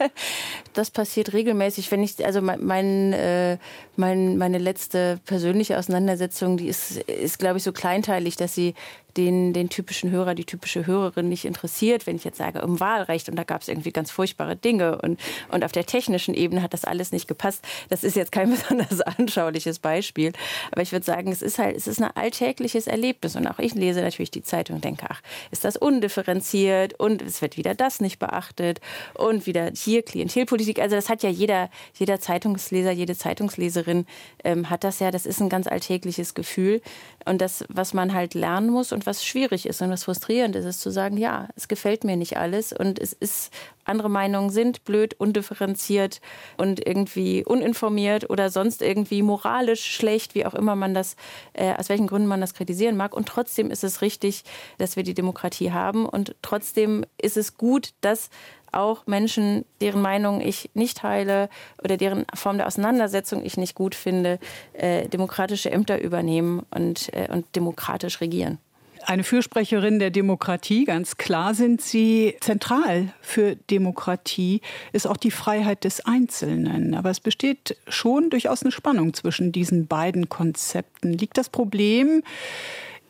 das 0.75 0.91
passiert 0.91 1.33
regelmäßig. 1.33 1.91
Wenn 1.91 2.03
ich, 2.03 2.25
also 2.25 2.43
mein, 2.43 2.65
mein, 2.65 3.13
äh, 3.15 3.59
mein, 3.97 4.37
meine 4.37 4.59
letzte 4.59 5.19
persönliche 5.25 5.79
Auseinandersetzung, 5.79 6.59
die 6.59 6.69
ist, 6.69 6.99
ist 6.99 7.39
glaube 7.39 7.57
ich, 7.57 7.65
so 7.65 7.73
kleinteilig, 7.73 8.37
dass 8.37 8.55
sie 8.55 8.75
den, 9.17 9.53
den 9.53 9.69
typischen 9.69 10.11
Hörer, 10.11 10.35
die 10.35 10.45
typische 10.45 10.87
Hörerin 10.87 11.29
nicht 11.29 11.45
interessiert, 11.45 12.07
wenn 12.07 12.17
ich 12.17 12.25
jetzt 12.25 12.39
sage, 12.39 12.63
um 12.63 12.81
Wahlrecht. 12.81 13.29
Und 13.29 13.37
da 13.37 13.45
gab 13.45 13.63
es 13.63 13.69
irgendwie 13.69 13.93
ganz 13.93 14.11
furchtbare 14.11 14.57
Dinge. 14.57 15.01
Und, 15.01 15.21
und 15.51 15.65
auf 15.65 15.73
der 15.73 15.87
technischen 15.87 16.35
Ebene 16.35 16.63
hat 16.63 16.75
das 16.75 16.85
alles 16.85 17.13
nicht 17.13 17.29
gepasst. 17.29 17.65
Das 17.89 18.05
ist 18.05 18.17
jetzt 18.17 18.33
kein 18.33 18.51
besonders 18.57 19.01
anschauliches 19.01 19.79
Beispiel, 19.79 20.33
aber 20.71 20.83
ich 20.83 20.93
würde 20.93 21.05
sagen, 21.05 21.31
es 21.33 21.43
ist 21.43 21.59
halt, 21.59 21.77
es 21.77 21.87
ist 21.87 22.01
ein 22.01 22.11
alltägliches 22.15 22.87
Erlebnis. 22.87 23.37
Und 23.37 23.47
auch 23.47 23.59
ich 23.59 23.75
lese 23.75 24.01
natürlich 24.01 24.31
die 24.31 24.43
Zeitung 24.43 24.77
und 24.77 24.85
denke, 24.85 25.07
ach, 25.09 25.21
ist 25.51 25.65
das 25.65 25.77
undifferenziert? 25.77 26.99
Und 26.99 27.23
es 27.23 27.43
wird 27.43 27.57
wieder 27.57 27.75
das 27.75 28.01
nicht 28.01 28.19
beachtet 28.19 28.81
und 29.15 29.47
wieder 29.47 29.71
hier 29.75 30.03
Klientelpolitik. 30.03 30.79
Also 30.81 30.97
das 30.97 31.09
hat 31.09 31.23
ja 31.23 31.31
jeder, 31.31 31.71
jeder 31.95 32.21
Zeitungsleser, 32.21 32.91
jede 32.91 33.17
Zeitungsleserin 33.17 34.07
ähm, 34.45 34.71
hat 34.71 34.85
das 34.85 35.01
ja, 35.01 35.11
das 35.11 35.27
ist 35.27 35.41
ein 35.41 35.49
ganz 35.49 35.67
alltägliches 35.67 36.35
Gefühl 36.35 36.81
und 37.27 37.41
das, 37.41 37.65
was 37.69 37.93
man 37.95 38.15
halt 38.15 38.35
lernen 38.35 38.71
muss 38.71 38.93
und 38.93 39.07
was 39.07 39.25
schwierig 39.25 39.67
ist 39.67 39.83
und 39.83 39.91
was 39.91 40.05
frustrierend 40.05 40.57
ist, 40.57 40.65
ist 40.65 40.81
zu 40.81 40.91
sagen, 40.91 41.17
ja, 41.17 41.49
es 41.57 41.69
gefällt 41.69 42.05
mir 42.05 42.17
nicht 42.17 42.37
alles 42.37 42.73
und 42.73 42.99
es 42.99 43.13
ist, 43.13 43.53
andere 43.85 44.09
Meinungen 44.09 44.51
sind 44.51 44.85
blöd, 44.85 45.15
undifferenziert 45.19 46.21
und 46.57 46.87
irgendwie 46.87 47.45
uninformiert 47.45 48.31
oder 48.31 48.51
sonst 48.51 48.83
irgendwie 48.83 49.23
moralisch 49.23 49.85
schlecht, 49.85 50.35
wie 50.35 50.47
auch 50.47 50.55
immer 50.55 50.77
man 50.77 50.95
das, 50.95 51.17
äh, 51.53 51.75
aus 51.75 51.89
welchen 51.89 52.07
Gründen 52.07 52.29
man 52.29 52.41
das 52.41 52.55
kritisieren 52.55 52.97
mag. 52.97 53.15
Und 53.15 53.27
trotzdem 53.27 53.71
ist 53.71 53.85
es 53.85 54.01
richtig, 54.01 54.45
dass 54.79 54.97
wir 54.97 55.03
die 55.03 55.15
Demokratie 55.15 55.73
haben 55.73 56.07
und 56.07 56.35
trotzdem 56.43 57.05
ist 57.21 57.37
es 57.37 57.57
gut, 57.57 57.91
dass 58.01 58.31
auch 58.73 59.07
Menschen, 59.07 59.65
deren 59.81 60.03
Meinung 60.03 60.41
ich 60.41 60.71
nicht 60.75 60.99
teile 60.99 61.49
oder 61.83 61.97
deren 61.97 62.27
Form 62.35 62.59
der 62.59 62.67
Auseinandersetzung 62.67 63.45
ich 63.45 63.57
nicht 63.57 63.75
gut 63.75 63.95
finde, 63.95 64.39
äh, 64.73 65.09
demokratische 65.09 65.71
Ämter 65.71 66.01
übernehmen 66.01 66.65
und, 66.71 67.13
äh, 67.13 67.29
und 67.31 67.45
demokratisch 67.57 68.21
regieren. 68.21 68.59
Eine 69.07 69.25
Fürsprecherin 69.25 69.99
der 69.99 70.11
Demokratie, 70.11 70.85
ganz 70.85 71.17
klar 71.17 71.55
sind 71.55 71.81
Sie. 71.81 72.37
Zentral 72.41 73.13
für 73.23 73.57
Demokratie 73.57 74.61
ist 74.93 75.07
auch 75.07 75.17
die 75.17 75.31
Freiheit 75.31 75.85
des 75.85 76.05
Einzelnen. 76.05 76.95
Aber 76.95 77.11
es 77.11 77.21
besteht 77.21 77.77
schon 77.89 78.31
durchaus 78.31 78.63
eine 78.63 78.73
Spannung 78.73 79.15
zwischen 79.15 79.53
diesen 79.53 79.87
beiden 79.87 80.29
Konzepten. 80.29 81.13
Liegt 81.15 81.39
das 81.39 81.49
Problem 81.49 82.23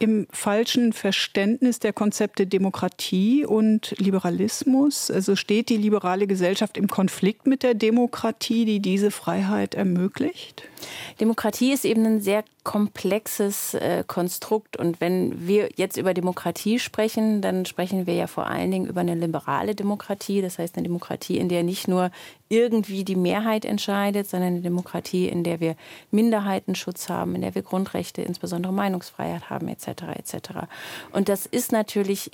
im 0.00 0.26
falschen 0.32 0.92
Verständnis 0.94 1.78
der 1.78 1.92
Konzepte 1.92 2.46
Demokratie 2.46 3.44
und 3.44 3.94
Liberalismus? 3.98 5.10
Also 5.10 5.36
steht 5.36 5.68
die 5.68 5.76
liberale 5.76 6.26
Gesellschaft 6.26 6.78
im 6.78 6.88
Konflikt 6.88 7.46
mit 7.46 7.62
der 7.62 7.74
Demokratie, 7.74 8.64
die 8.64 8.80
diese 8.80 9.10
Freiheit 9.10 9.74
ermöglicht? 9.74 10.64
Demokratie 11.20 11.72
ist 11.72 11.84
eben 11.84 12.04
ein 12.06 12.20
sehr 12.22 12.44
komplexes 12.64 13.74
äh, 13.74 14.02
Konstrukt. 14.06 14.78
Und 14.78 15.02
wenn 15.02 15.46
wir 15.46 15.68
jetzt 15.76 15.98
über 15.98 16.14
Demokratie 16.14 16.78
sprechen, 16.78 17.42
dann 17.42 17.66
sprechen 17.66 18.06
wir 18.06 18.14
ja 18.14 18.26
vor 18.26 18.46
allen 18.46 18.70
Dingen 18.70 18.86
über 18.86 19.02
eine 19.02 19.14
liberale 19.14 19.74
Demokratie. 19.74 20.40
Das 20.40 20.58
heißt 20.58 20.76
eine 20.76 20.84
Demokratie, 20.84 21.36
in 21.36 21.50
der 21.50 21.62
nicht 21.62 21.88
nur 21.88 22.10
irgendwie 22.50 23.04
die 23.04 23.16
Mehrheit 23.16 23.64
entscheidet, 23.64 24.28
sondern 24.28 24.48
eine 24.48 24.60
Demokratie, 24.60 25.28
in 25.28 25.44
der 25.44 25.60
wir 25.60 25.76
Minderheitenschutz 26.10 27.08
haben, 27.08 27.36
in 27.36 27.42
der 27.42 27.54
wir 27.54 27.62
Grundrechte, 27.62 28.22
insbesondere 28.22 28.72
Meinungsfreiheit 28.72 29.48
haben, 29.48 29.68
etc. 29.68 29.86
etc. 30.16 30.34
Und 31.12 31.28
das 31.28 31.46
ist 31.46 31.70
natürlich 31.70 32.32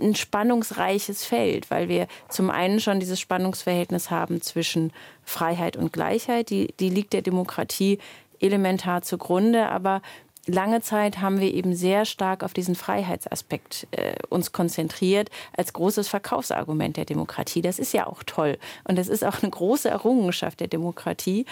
ein 0.00 0.16
spannungsreiches 0.16 1.24
Feld, 1.24 1.70
weil 1.70 1.88
wir 1.88 2.08
zum 2.28 2.50
einen 2.50 2.80
schon 2.80 3.00
dieses 3.00 3.20
Spannungsverhältnis 3.20 4.10
haben 4.10 4.42
zwischen 4.42 4.92
Freiheit 5.24 5.76
und 5.76 5.92
Gleichheit. 5.92 6.50
Die, 6.50 6.74
die 6.80 6.90
liegt 6.90 7.12
der 7.12 7.22
Demokratie 7.22 7.98
elementar 8.40 9.02
zugrunde, 9.02 9.68
aber 9.68 10.02
lange 10.48 10.80
Zeit 10.80 11.20
haben 11.20 11.40
wir 11.40 11.52
eben 11.52 11.74
sehr 11.74 12.04
stark 12.04 12.42
auf 12.42 12.52
diesen 12.52 12.74
Freiheitsaspekt 12.74 13.86
äh, 13.92 14.14
uns 14.28 14.52
konzentriert 14.52 15.30
als 15.56 15.72
großes 15.72 16.08
Verkaufsargument 16.08 16.96
der 16.96 17.04
Demokratie. 17.04 17.62
Das 17.62 17.78
ist 17.78 17.92
ja 17.92 18.06
auch 18.06 18.22
toll 18.24 18.58
und 18.84 18.96
das 18.98 19.08
ist 19.08 19.24
auch 19.24 19.42
eine 19.42 19.50
große 19.50 19.88
Errungenschaft 19.88 20.60
der 20.60 20.68
Demokratie. 20.68 21.44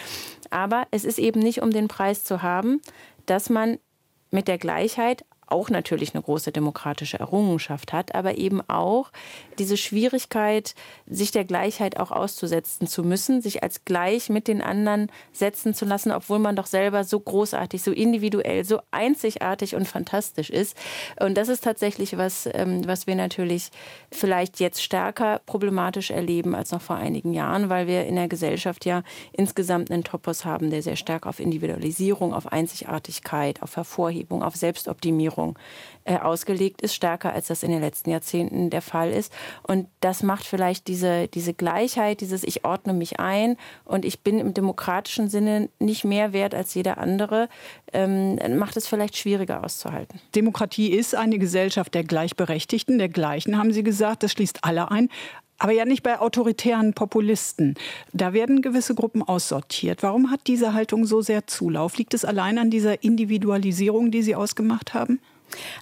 Aber 0.51 0.87
es 0.91 1.05
ist 1.05 1.19
eben 1.19 1.41
nicht 1.41 1.63
um 1.63 1.71
den 1.71 1.89
Preis 1.89 2.25
zu 2.25 2.43
haben, 2.43 2.81
dass 3.27 3.51
man 3.51 3.79
mit 4.31 4.49
der 4.49 4.59
Gleichheit 4.59 5.25
auch 5.47 5.71
natürlich 5.71 6.15
eine 6.15 6.23
große 6.23 6.51
demokratische 6.51 7.21
Errungenschaft 7.21 7.93
hat, 7.93 8.15
aber 8.15 8.37
eben 8.37 8.61
auch 8.69 9.13
diese 9.59 9.77
Schwierigkeit, 9.77 10.75
sich 11.07 11.31
der 11.31 11.45
Gleichheit 11.45 11.99
auch 11.99 12.11
auszusetzen 12.11 12.89
zu 12.89 13.05
müssen, 13.05 13.41
sich 13.41 13.63
als 13.63 13.85
gleich 13.85 14.29
mit 14.29 14.49
den 14.49 14.61
anderen 14.61 15.11
setzen 15.33 15.73
zu 15.73 15.85
lassen, 15.85 16.11
obwohl 16.11 16.41
man 16.41 16.57
doch 16.57 16.67
selber 16.67 17.05
so 17.05 17.21
großartig, 17.21 17.83
so 17.83 17.93
individuell, 17.93 18.65
so 18.65 18.81
einzigartig 18.91 19.77
und 19.77 19.87
fantastisch 19.87 20.51
ist. 20.51 20.77
Und 21.21 21.37
das 21.37 21.49
ist 21.49 21.63
tatsächlich 21.63 22.19
was, 22.19 22.49
ähm, 22.53 22.87
was 22.87 23.07
wir 23.07 23.15
natürlich 23.15 23.71
vielleicht 24.11 24.59
jetzt 24.59 24.83
stärker 24.83 25.41
problematisch 25.47 26.11
erleben 26.11 26.57
als 26.57 26.73
noch 26.73 26.83
vor 26.83 26.97
einigen 26.97 27.33
Jahren, 27.33 27.69
weil 27.69 27.87
wir 27.87 28.05
in 28.07 28.17
der 28.17 28.29
Gesellschaft 28.29 28.85
ja 28.85 29.05
insgesamt 29.33 29.93
einen 29.93 30.03
Topos 30.03 30.45
haben, 30.45 30.71
der 30.71 30.83
sehr 30.83 30.97
stark 30.97 31.25
auf 31.25 31.39
Individualisierung, 31.39 32.35
auf 32.35 32.53
Einzigartigkeit, 32.53 33.63
auf 33.63 33.77
Hervorhebung, 33.77 34.43
auf 34.43 34.57
Selbstoptimierung 34.57 35.36
Ernährung 35.37 35.59
äh, 36.05 36.19
ausgelegt 36.19 36.83
ist, 36.83 36.95
stärker 36.95 37.33
als 37.33 37.49
das 37.49 37.63
in 37.63 37.71
den 37.71 37.81
letzten 37.81 38.11
Jahrzehnten 38.11 38.71
der 38.71 38.83
Fall 38.83 39.11
ist. 39.11 39.33
Und 39.63 39.89
das 40.01 40.23
macht 40.23 40.45
vielleicht 40.45 40.89
diese, 40.89 41.29
diese 41.29 41.53
Gleichheit, 41.53 42.21
dieses 42.21 42.45
Ich 42.45 42.65
ordne 42.65 42.93
mich 42.93 43.19
ein 43.19 43.57
und 43.85 44.05
ich 44.05 44.21
bin 44.21 44.39
im 44.39 44.55
demokratischen 44.55 45.29
Sinne 45.29 45.69
nicht 45.79 46.05
mehr 46.05 46.33
wert 46.33 46.55
als 46.55 46.75
jeder 46.75 46.99
andere, 46.99 47.49
ähm, 47.93 48.39
macht 48.57 48.77
es 48.77 48.87
vielleicht 48.87 49.17
schwieriger 49.17 49.65
auszuhalten. 49.65 50.21
Demokratie 50.35 50.91
ist 50.91 51.15
eine 51.15 51.39
Gesellschaft 51.39 51.95
der 51.95 52.05
Gleichberechtigten, 52.05 52.99
der 52.99 53.09
Gleichen, 53.09 53.59
haben 53.59 53.73
Sie 53.73 53.83
gesagt. 53.83 54.23
Das 54.23 54.33
schließt 54.33 54.61
alle 54.63 54.91
ein. 54.91 55.09
Aber 55.59 55.73
ja 55.73 55.85
nicht 55.85 56.03
bei 56.03 56.19
autoritären 56.19 56.93
Populisten. 56.93 57.75
Da 58.13 58.33
werden 58.33 58.61
gewisse 58.61 58.95
Gruppen 58.95 59.23
aussortiert. 59.23 60.03
Warum 60.03 60.31
hat 60.31 60.41
diese 60.47 60.75
Haltung 60.75 61.07
so 61.07 61.23
sehr 61.23 61.47
Zulauf? 61.47 61.97
Liegt 61.97 62.15
es 62.15 62.25
allein 62.25 62.59
an 62.59 62.71
dieser 62.71 63.03
Individualisierung, 63.03 64.11
die 64.11 64.23
Sie 64.23 64.35
ausgemacht 64.35 64.93
haben? 64.93 65.21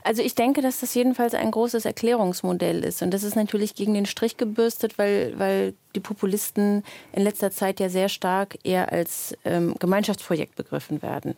Also 0.03 0.23
ich 0.23 0.35
denke, 0.35 0.61
dass 0.61 0.81
das 0.81 0.95
jedenfalls 0.95 1.35
ein 1.35 1.51
großes 1.51 1.85
Erklärungsmodell 1.85 2.85
ist. 2.85 3.03
Und 3.03 3.13
das 3.13 3.23
ist 3.23 3.35
natürlich 3.35 3.75
gegen 3.75 3.95
den 3.95 4.07
Strich 4.07 4.37
gebürstet, 4.37 4.99
weil, 4.99 5.35
weil 5.39 5.75
die 5.95 6.01
Populisten 6.01 6.83
in 7.13 7.23
letzter 7.23 7.51
Zeit 7.51 7.81
ja 7.81 7.89
sehr 7.89 8.09
stark 8.09 8.59
eher 8.65 8.93
als 8.93 9.37
ähm, 9.45 9.75
Gemeinschaftsprojekt 9.79 10.57
begriffen 10.57 11.03
werden. 11.03 11.35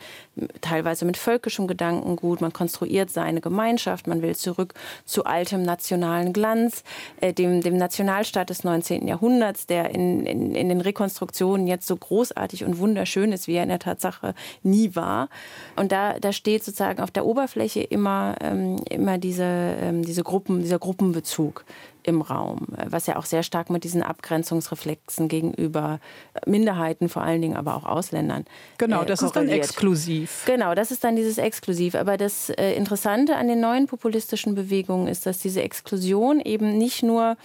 Teilweise 0.61 1.05
mit 1.05 1.17
völkischem 1.17 1.67
Gedankengut. 1.67 2.41
Man 2.41 2.53
konstruiert 2.53 3.11
seine 3.11 3.41
Gemeinschaft. 3.41 4.07
Man 4.07 4.23
will 4.23 4.35
zurück 4.35 4.75
zu 5.05 5.25
altem 5.25 5.63
nationalen 5.63 6.33
Glanz, 6.33 6.85
äh, 7.21 7.33
dem, 7.33 7.61
dem 7.61 7.77
Nationalstaat 7.77 8.51
des 8.51 8.65
19. 8.65 9.07
Jahrhunderts, 9.07 9.67
der 9.67 9.91
in, 9.91 10.27
in, 10.27 10.55
in 10.55 10.69
den 10.69 10.81
Rekonstruktionen 10.81 11.67
jetzt 11.67 11.87
so 11.87 11.97
großartig 11.97 12.65
und 12.65 12.79
wunderschön 12.79 13.33
ist, 13.33 13.49
wie 13.49 13.55
er 13.55 13.63
in 13.63 13.69
der 13.69 13.79
Tatsache 13.79 14.35
nie 14.63 14.95
war. 14.95 15.29
Und 15.77 15.93
da, 15.93 16.19
da 16.19 16.33
steht 16.33 16.65
sozusagen 16.65 17.01
auf 17.03 17.11
der 17.11 17.27
Oberfläche 17.27 17.81
immer, 17.81 18.37
ähm, 18.41 18.77
immer 18.89 19.19
diese, 19.19 19.45
ähm, 19.45 20.05
diese 20.05 20.23
Gruppen, 20.23 20.63
dieser 20.63 20.79
Gruppenbezug 20.79 21.65
im 22.07 22.23
Raum, 22.23 22.67
was 22.87 23.07
ja 23.07 23.17
auch 23.17 23.25
sehr 23.25 23.43
stark 23.43 23.69
mit 23.69 23.85
diesen 23.85 24.03
Abgrenzungsreflexen 24.03 25.29
gegenüber 25.29 25.99
Minderheiten, 26.47 27.09
vor 27.09 27.23
allen 27.23 27.43
Dingen 27.43 27.57
aber 27.57 27.75
auch 27.77 27.85
Ausländern. 27.85 28.45
Genau, 28.79 29.03
äh, 29.03 29.07
das 29.07 29.23
ist 29.23 29.35
dann 29.35 29.49
exklusiv. 29.49 30.45
Genau, 30.47 30.75
das 30.75 30.91
ist 30.93 31.03
dann 31.03 31.17
dieses 31.17 31.39
Exklusiv. 31.39 31.97
Aber 31.97 32.17
das 32.17 32.51
äh, 32.51 32.75
Interessante 32.75 33.37
an 33.37 33.49
den 33.49 33.61
neuen 33.61 33.87
populistischen 33.87 34.55
Bewegungen 34.55 35.09
ist, 35.09 35.27
dass 35.27 35.39
diese 35.39 35.63
Exklusion 35.63 36.41
eben 36.41 36.79
nicht 36.79 37.03
nur 37.03 37.37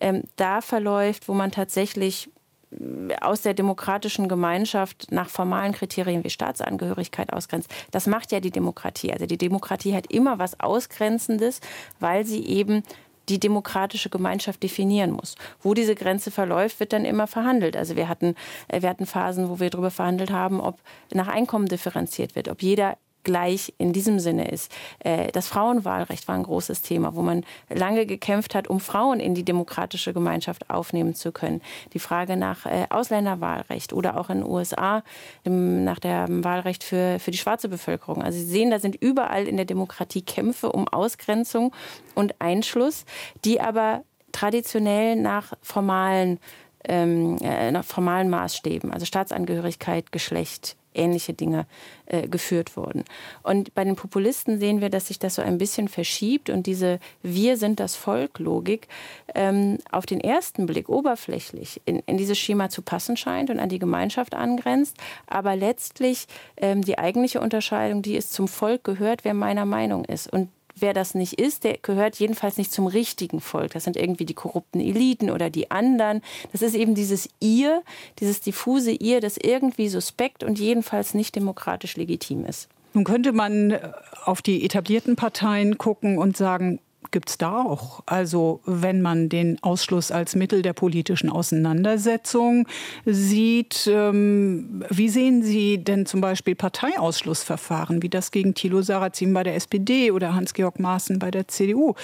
ähm, 0.00 0.24
da 0.36 0.60
verläuft, 0.60 1.28
wo 1.28 1.32
man 1.32 1.50
tatsächlich 1.50 2.28
äh, 2.70 3.14
aus 3.20 3.42
der 3.42 3.54
demokratischen 3.54 4.28
Gemeinschaft 4.28 5.10
nach 5.10 5.30
formalen 5.30 5.72
Kriterien 5.72 6.22
wie 6.22 6.30
Staatsangehörigkeit 6.30 7.32
ausgrenzt. 7.32 7.70
Das 7.92 8.06
macht 8.06 8.30
ja 8.30 8.40
die 8.40 8.50
Demokratie. 8.50 9.12
Also 9.12 9.24
die 9.24 9.38
Demokratie 9.38 9.94
hat 9.94 10.12
immer 10.12 10.38
was 10.38 10.60
Ausgrenzendes, 10.60 11.60
weil 11.98 12.26
sie 12.26 12.44
eben 12.44 12.82
die 13.32 13.40
demokratische 13.40 14.10
Gemeinschaft 14.10 14.62
definieren 14.62 15.10
muss. 15.10 15.36
Wo 15.62 15.72
diese 15.72 15.94
Grenze 15.94 16.30
verläuft, 16.30 16.80
wird 16.80 16.92
dann 16.92 17.06
immer 17.06 17.26
verhandelt. 17.26 17.76
Also 17.78 17.96
wir 17.96 18.08
hatten, 18.08 18.34
äh, 18.68 18.82
wir 18.82 18.90
hatten 18.90 19.06
Phasen, 19.06 19.48
wo 19.48 19.58
wir 19.58 19.70
darüber 19.70 19.90
verhandelt 19.90 20.30
haben, 20.30 20.60
ob 20.60 20.78
nach 21.12 21.28
Einkommen 21.28 21.66
differenziert 21.66 22.36
wird, 22.36 22.48
ob 22.48 22.62
jeder 22.62 22.98
gleich 23.24 23.74
in 23.78 23.92
diesem 23.92 24.18
Sinne 24.18 24.50
ist. 24.50 24.72
Äh, 25.00 25.32
das 25.32 25.48
Frauenwahlrecht 25.48 26.28
war 26.28 26.34
ein 26.34 26.42
großes 26.42 26.82
Thema, 26.82 27.14
wo 27.14 27.22
man 27.22 27.44
lange 27.68 28.06
gekämpft 28.06 28.54
hat, 28.54 28.68
um 28.68 28.80
Frauen 28.80 29.20
in 29.20 29.34
die 29.34 29.44
demokratische 29.44 30.12
Gemeinschaft 30.12 30.70
aufnehmen 30.70 31.14
zu 31.14 31.32
können. 31.32 31.60
Die 31.92 31.98
Frage 31.98 32.36
nach 32.36 32.66
äh, 32.66 32.86
Ausländerwahlrecht 32.90 33.92
oder 33.92 34.18
auch 34.18 34.30
in 34.30 34.38
den 34.38 34.46
USA 34.46 35.02
nach 35.44 35.98
dem 35.98 36.44
Wahlrecht 36.44 36.84
für, 36.84 37.18
für 37.18 37.30
die 37.30 37.38
schwarze 37.38 37.68
Bevölkerung. 37.68 38.22
Also 38.22 38.38
Sie 38.38 38.44
sehen, 38.44 38.70
da 38.70 38.78
sind 38.78 38.96
überall 38.96 39.46
in 39.46 39.56
der 39.56 39.66
Demokratie 39.66 40.22
Kämpfe 40.22 40.72
um 40.72 40.88
Ausgrenzung 40.88 41.72
und 42.14 42.34
Einschluss, 42.40 43.04
die 43.44 43.60
aber 43.60 44.02
traditionell 44.32 45.16
nach 45.16 45.52
formalen 45.62 46.38
ähm, 46.84 47.38
äh, 47.42 47.70
nach 47.70 47.84
formalen 47.84 48.28
Maßstäben, 48.28 48.92
also 48.92 49.06
Staatsangehörigkeit, 49.06 50.10
Geschlecht, 50.10 50.76
ähnliche 50.94 51.34
Dinge 51.34 51.66
äh, 52.06 52.28
geführt 52.28 52.76
wurden. 52.76 53.04
Und 53.42 53.74
bei 53.74 53.84
den 53.84 53.96
Populisten 53.96 54.58
sehen 54.58 54.80
wir, 54.80 54.90
dass 54.90 55.08
sich 55.08 55.18
das 55.18 55.36
so 55.36 55.42
ein 55.42 55.58
bisschen 55.58 55.88
verschiebt 55.88 56.50
und 56.50 56.66
diese 56.66 56.98
Wir 57.22 57.56
sind 57.56 57.80
das 57.80 57.96
Volk-Logik 57.96 58.88
ähm, 59.34 59.78
auf 59.90 60.06
den 60.06 60.20
ersten 60.20 60.66
Blick 60.66 60.88
oberflächlich 60.88 61.80
in, 61.84 62.00
in, 62.06 62.16
dieses 62.16 62.38
Schema 62.38 62.68
zu 62.68 62.82
passen 62.82 63.16
scheint 63.16 63.50
und 63.50 63.58
an 63.58 63.68
die 63.68 63.78
Gemeinschaft 63.78 64.34
angrenzt, 64.34 64.96
aber 65.26 65.56
letztlich 65.56 66.26
ähm, 66.56 66.82
die 66.82 66.98
eigentliche 66.98 67.40
Unterscheidung, 67.40 68.02
die 68.02 68.16
es 68.16 68.30
zum 68.30 68.48
Volk 68.48 68.84
gehört, 68.84 69.24
wer 69.24 69.34
meiner 69.34 69.64
Meinung 69.64 70.04
ist. 70.04 70.32
Und 70.32 70.48
wer 70.76 70.92
das 70.94 71.14
nicht 71.14 71.34
ist, 71.34 71.64
der 71.64 71.78
gehört 71.78 72.16
jedenfalls 72.16 72.56
nicht 72.56 72.72
zum 72.72 72.86
richtigen 72.86 73.40
Volk. 73.40 73.72
Das 73.72 73.84
sind 73.84 73.96
irgendwie 73.96 74.24
die 74.24 74.34
korrupten 74.34 74.80
Eliten 74.80 75.30
oder 75.30 75.50
die 75.50 75.70
anderen. 75.70 76.22
Das 76.52 76.62
ist 76.62 76.74
eben 76.74 76.94
dieses 76.94 77.28
Ihr, 77.40 77.82
dieses 78.20 78.40
diffuse 78.40 78.90
Ihr, 78.90 79.20
das 79.20 79.36
irgendwie 79.36 79.88
suspekt 79.88 80.44
und 80.44 80.58
jedenfalls 80.58 81.14
nicht 81.14 81.36
demokratisch 81.36 81.96
legitim 81.96 82.44
ist. 82.44 82.68
Nun 82.94 83.04
könnte 83.04 83.32
man 83.32 83.78
auf 84.24 84.42
die 84.42 84.64
etablierten 84.64 85.16
Parteien 85.16 85.78
gucken 85.78 86.18
und 86.18 86.36
sagen, 86.36 86.78
gibt 87.12 87.30
es 87.30 87.38
da 87.38 87.62
auch. 87.62 88.02
Also 88.06 88.60
wenn 88.64 89.00
man 89.02 89.28
den 89.28 89.62
Ausschluss 89.62 90.10
als 90.10 90.34
Mittel 90.34 90.62
der 90.62 90.72
politischen 90.72 91.30
Auseinandersetzung 91.30 92.66
sieht, 93.04 93.88
ähm, 93.92 94.84
wie 94.90 95.08
sehen 95.08 95.42
Sie 95.42 95.78
denn 95.78 96.06
zum 96.06 96.20
Beispiel 96.20 96.54
Parteiausschlussverfahren, 96.56 98.02
wie 98.02 98.08
das 98.08 98.30
gegen 98.30 98.54
Thilo 98.54 98.82
Sarrazin 98.82 99.32
bei 99.32 99.44
der 99.44 99.54
SPD 99.54 100.10
oder 100.10 100.34
Hans-Georg 100.34 100.80
Maaßen 100.80 101.18
bei 101.18 101.30
der 101.30 101.46
CDU? 101.46 101.94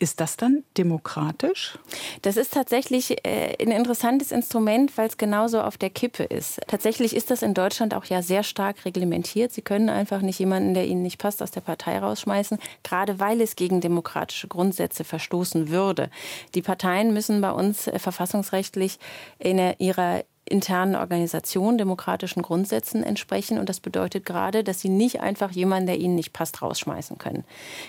Ist 0.00 0.20
das 0.20 0.36
dann 0.36 0.64
demokratisch? 0.76 1.78
Das 2.22 2.36
ist 2.36 2.52
tatsächlich 2.52 3.24
äh, 3.24 3.56
ein 3.60 3.70
interessantes 3.70 4.32
Instrument, 4.32 4.96
weil 4.98 5.06
es 5.06 5.16
genauso 5.16 5.60
auf 5.60 5.78
der 5.78 5.90
Kippe 5.90 6.24
ist. 6.24 6.60
Tatsächlich 6.66 7.14
ist 7.14 7.30
das 7.30 7.42
in 7.42 7.54
Deutschland 7.54 7.94
auch 7.94 8.04
ja 8.06 8.20
sehr 8.20 8.42
stark 8.42 8.84
reglementiert. 8.84 9.52
Sie 9.52 9.62
können 9.62 9.88
einfach 9.88 10.20
nicht 10.20 10.40
jemanden, 10.40 10.74
der 10.74 10.86
Ihnen 10.86 11.02
nicht 11.02 11.18
passt, 11.18 11.42
aus 11.42 11.52
der 11.52 11.60
Partei 11.60 11.98
rausschmeißen, 11.98 12.58
gerade 12.82 13.20
weil 13.20 13.40
es 13.40 13.54
gegen 13.54 13.80
demokratische 13.80 14.48
Grundsätze 14.48 15.04
verstoßen 15.04 15.68
würde. 15.68 16.10
Die 16.56 16.62
Parteien 16.62 17.14
müssen 17.14 17.40
bei 17.40 17.52
uns 17.52 17.86
äh, 17.86 17.98
verfassungsrechtlich 18.00 18.98
in 19.38 19.58
ihrer 19.78 20.24
internen 20.46 20.96
Organisation 20.96 21.78
demokratischen 21.78 22.42
Grundsätzen 22.42 23.02
entsprechen. 23.02 23.58
Und 23.58 23.68
das 23.68 23.80
bedeutet 23.80 24.26
gerade, 24.26 24.64
dass 24.64 24.80
sie 24.80 24.88
nicht 24.88 25.20
einfach 25.20 25.50
jemanden, 25.50 25.86
der 25.86 25.98
ihnen 25.98 26.14
nicht 26.14 26.32
passt, 26.32 26.62
rausschmeißen 26.62 27.18
können. 27.18 27.44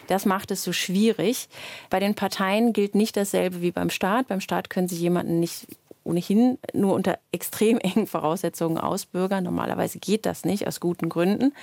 Das 0.08 0.26
macht 0.26 0.52
es 0.52 0.64
so 0.64 0.72
schwierig. 0.72 1.50
Bei 1.90 2.00
den 2.00 2.16
Parteien 2.16 2.74
gilt 2.74 2.96
nicht 2.96 3.18
dasselbe 3.18 3.62
wie 3.62 3.72
beim 3.72 3.90
Staat. 3.90 4.28
Beim 4.28 4.42
Staat 4.42 4.70
können 4.70 4.88
sie 4.88 4.96
jemanden 4.96 5.40
nicht 5.40 5.68
ohnehin 6.06 6.60
nur 6.72 6.94
unter 6.94 7.18
extrem 7.32 7.80
engen 7.80 8.08
Voraussetzungen 8.08 8.78
ausbürgern. 8.78 9.44
Normalerweise 9.44 10.00
geht 10.00 10.26
das 10.26 10.46
nicht, 10.46 10.68
aus 10.68 10.80
guten 10.80 11.10
Gründen. 11.10 11.54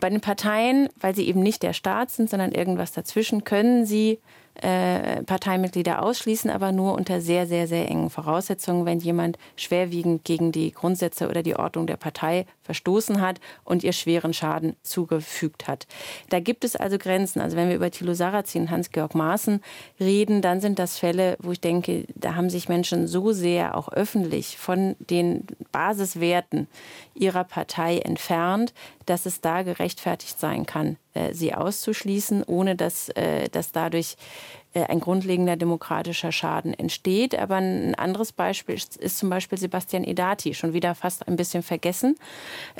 Bei 0.00 0.10
den 0.10 0.20
Parteien, 0.20 0.88
weil 1.00 1.14
sie 1.16 1.26
eben 1.26 1.40
nicht 1.40 1.62
der 1.62 1.72
Staat 1.72 2.10
sind, 2.10 2.30
sondern 2.30 2.52
irgendwas 2.52 2.92
dazwischen, 2.92 3.44
können 3.44 3.86
sie 3.86 4.20
äh, 4.62 5.22
Parteimitglieder 5.22 6.02
ausschließen, 6.02 6.50
aber 6.50 6.72
nur 6.72 6.94
unter 6.94 7.20
sehr, 7.20 7.46
sehr, 7.46 7.66
sehr 7.66 7.88
engen 7.88 8.10
Voraussetzungen, 8.10 8.86
wenn 8.86 9.00
jemand 9.00 9.38
schwerwiegend 9.56 10.24
gegen 10.24 10.52
die 10.52 10.72
Grundsätze 10.72 11.28
oder 11.28 11.42
die 11.42 11.56
Ordnung 11.56 11.86
der 11.86 11.96
Partei 11.96 12.46
verstoßen 12.66 13.20
hat 13.20 13.40
und 13.64 13.82
ihr 13.82 13.92
schweren 13.92 14.34
Schaden 14.34 14.76
zugefügt 14.82 15.66
hat. 15.66 15.86
Da 16.28 16.40
gibt 16.40 16.64
es 16.64 16.76
also 16.76 16.98
Grenzen. 16.98 17.40
Also 17.40 17.56
wenn 17.56 17.68
wir 17.68 17.76
über 17.76 17.90
Thilo 17.90 18.12
Sarrazin 18.12 18.62
und 18.62 18.70
Hans-Georg 18.70 19.14
Maaßen 19.14 19.62
reden, 19.98 20.42
dann 20.42 20.60
sind 20.60 20.78
das 20.78 20.98
Fälle, 20.98 21.36
wo 21.40 21.52
ich 21.52 21.60
denke, 21.60 22.04
da 22.14 22.34
haben 22.34 22.50
sich 22.50 22.68
Menschen 22.68 23.06
so 23.06 23.32
sehr 23.32 23.76
auch 23.76 23.88
öffentlich 23.88 24.58
von 24.58 24.96
den 24.98 25.46
Basiswerten 25.72 26.68
ihrer 27.14 27.44
Partei 27.44 27.98
entfernt, 27.98 28.74
dass 29.06 29.24
es 29.24 29.40
da 29.40 29.62
gerechtfertigt 29.62 30.38
sein 30.38 30.66
kann, 30.66 30.96
äh, 31.14 31.32
sie 31.32 31.54
auszuschließen, 31.54 32.42
ohne 32.44 32.76
dass, 32.76 33.08
äh, 33.10 33.48
dass 33.48 33.72
dadurch 33.72 34.16
ein 34.84 35.00
grundlegender 35.00 35.56
demokratischer 35.56 36.32
Schaden 36.32 36.74
entsteht. 36.74 37.38
Aber 37.38 37.56
ein 37.56 37.94
anderes 37.94 38.32
Beispiel 38.32 38.74
ist, 38.74 39.18
zum 39.18 39.30
Beispiel 39.30 39.58
Sebastian 39.58 40.04
Edati, 40.04 40.54
schon 40.54 40.72
wieder 40.72 40.94
fast 40.94 41.26
ein 41.28 41.36
bisschen 41.36 41.62
vergessen, 41.62 42.16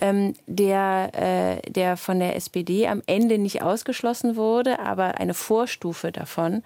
ähm, 0.01 0.35
der, 0.47 1.11
äh, 1.15 1.71
der 1.71 1.97
von 1.97 2.19
der 2.19 2.37
SPD 2.37 2.87
am 2.89 3.03
Ende 3.07 3.39
nicht 3.39 3.63
ausgeschlossen 3.63 4.37
wurde, 4.37 4.79
aber 4.81 5.19
eine 5.19 5.35
Vorstufe 5.35 6.13
davon, 6.13 6.63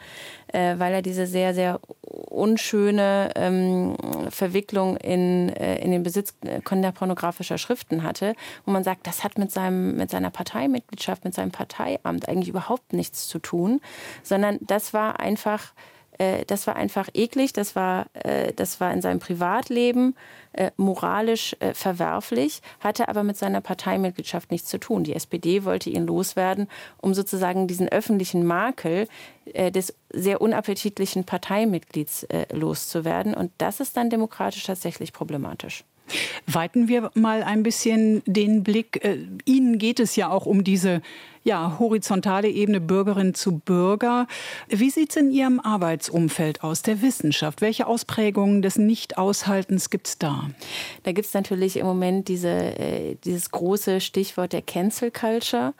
äh, 0.49 0.79
weil 0.79 0.95
er 0.95 1.03
diese 1.03 1.27
sehr, 1.27 1.55
sehr 1.55 1.81
unschöne 2.01 3.31
ähm, 3.37 3.97
Verwicklung 4.31 4.97
in, 4.97 5.51
äh, 5.51 5.79
in 5.79 5.91
den 5.91 6.03
Besitz 6.03 6.35
kinderpornografischer 6.65 7.59
Schriften 7.59 8.03
hatte, 8.03 8.35
wo 8.65 8.73
man 8.73 8.85
sagt, 8.85 9.07
das 9.07 9.25
hat 9.25 9.39
mit, 9.39 9.53
seinem, 9.53 9.97
mit 9.97 10.11
seiner 10.11 10.31
Parteimitgliedschaft, 10.31 11.25
mit 11.25 11.35
seinem 11.35 11.51
Parteiamt 11.51 12.29
eigentlich 12.29 12.49
überhaupt 12.49 12.93
nichts 12.93 13.29
zu 13.29 13.39
tun, 13.39 13.81
sondern 14.23 14.59
das 14.61 14.93
war 14.93 15.20
einfach, 15.21 15.73
äh, 16.19 16.45
das 16.47 16.67
war 16.67 16.77
einfach 16.77 17.09
eklig, 17.15 17.53
das 17.53 17.77
war, 17.77 18.07
äh, 18.15 18.53
das 18.53 18.81
war 18.81 18.93
in 18.93 19.03
seinem 19.03 19.21
Privatleben 19.21 20.15
äh, 20.53 20.71
moralisch 20.77 21.57
äh, 21.61 21.75
verwerflich, 21.75 22.61
hatte 22.81 23.09
aber 23.09 23.23
mit 23.23 23.37
seiner 23.37 23.61
Parteimitgliedschaft 23.61 24.51
nichts 24.51 24.69
zu 24.69 24.79
tun. 24.79 25.05
Die 25.05 25.15
SPD 25.15 25.65
wollte 25.65 25.91
ihn 25.91 26.07
loswerden, 26.07 26.69
um 26.99 27.15
sozusagen 27.15 27.69
diesen 27.69 27.89
öffentlichen 27.89 28.45
Makel 28.45 29.09
äh, 29.47 29.71
des 29.71 29.95
sehr 30.13 30.41
unappetitlichen 30.41 31.25
Parteimitglieds 31.25 32.25
äh, 32.25 32.47
loszuwerden. 32.55 33.35
Und 33.35 33.53
das 33.59 33.81
ist 33.81 33.97
dann 33.97 34.11
demokratisch 34.11 34.65
tatsächlich 34.65 35.13
problematisch. 35.13 35.85
Weiten 36.47 36.89
wir 36.89 37.11
mal 37.15 37.43
ein 37.43 37.63
bisschen 37.63 38.23
den 38.27 38.63
Blick. 38.63 39.05
Äh, 39.05 39.19
Ihnen 39.45 39.79
geht 39.79 40.01
es 40.01 40.17
ja 40.17 40.31
auch 40.31 40.47
um 40.47 40.65
diese 40.65 41.03
ja, 41.43 41.79
horizontale 41.79 42.49
Ebene 42.49 42.81
Bürgerin 42.81 43.35
zu 43.35 43.59
Bürger. 43.59 44.27
Wie 44.69 44.91
sieht 44.91 45.11
es 45.11 45.17
in 45.17 45.31
Ihrem 45.31 45.59
Arbeitsumfeld 45.59 46.63
aus, 46.63 46.83
der 46.83 47.01
Wissenschaft? 47.01 47.63
Welche 47.63 47.87
Ausprägungen 47.87 48.61
des 48.63 48.77
Nichtaushaltens 48.77 49.91
gibt 49.91 50.09
es 50.09 50.19
da? 50.19 50.51
Da 51.05 51.13
gibt 51.13 51.29
es 51.29 51.35
natürlich 51.35 51.77
im 51.79 51.87
Moment 51.87 52.29
diese, 52.29 52.49
äh, 52.49 53.17
dieses 53.25 53.51
große 53.51 54.01
Stichwort 54.01 54.53
der 54.53 54.63
Cancel 54.63 55.11
Culture 55.11 55.73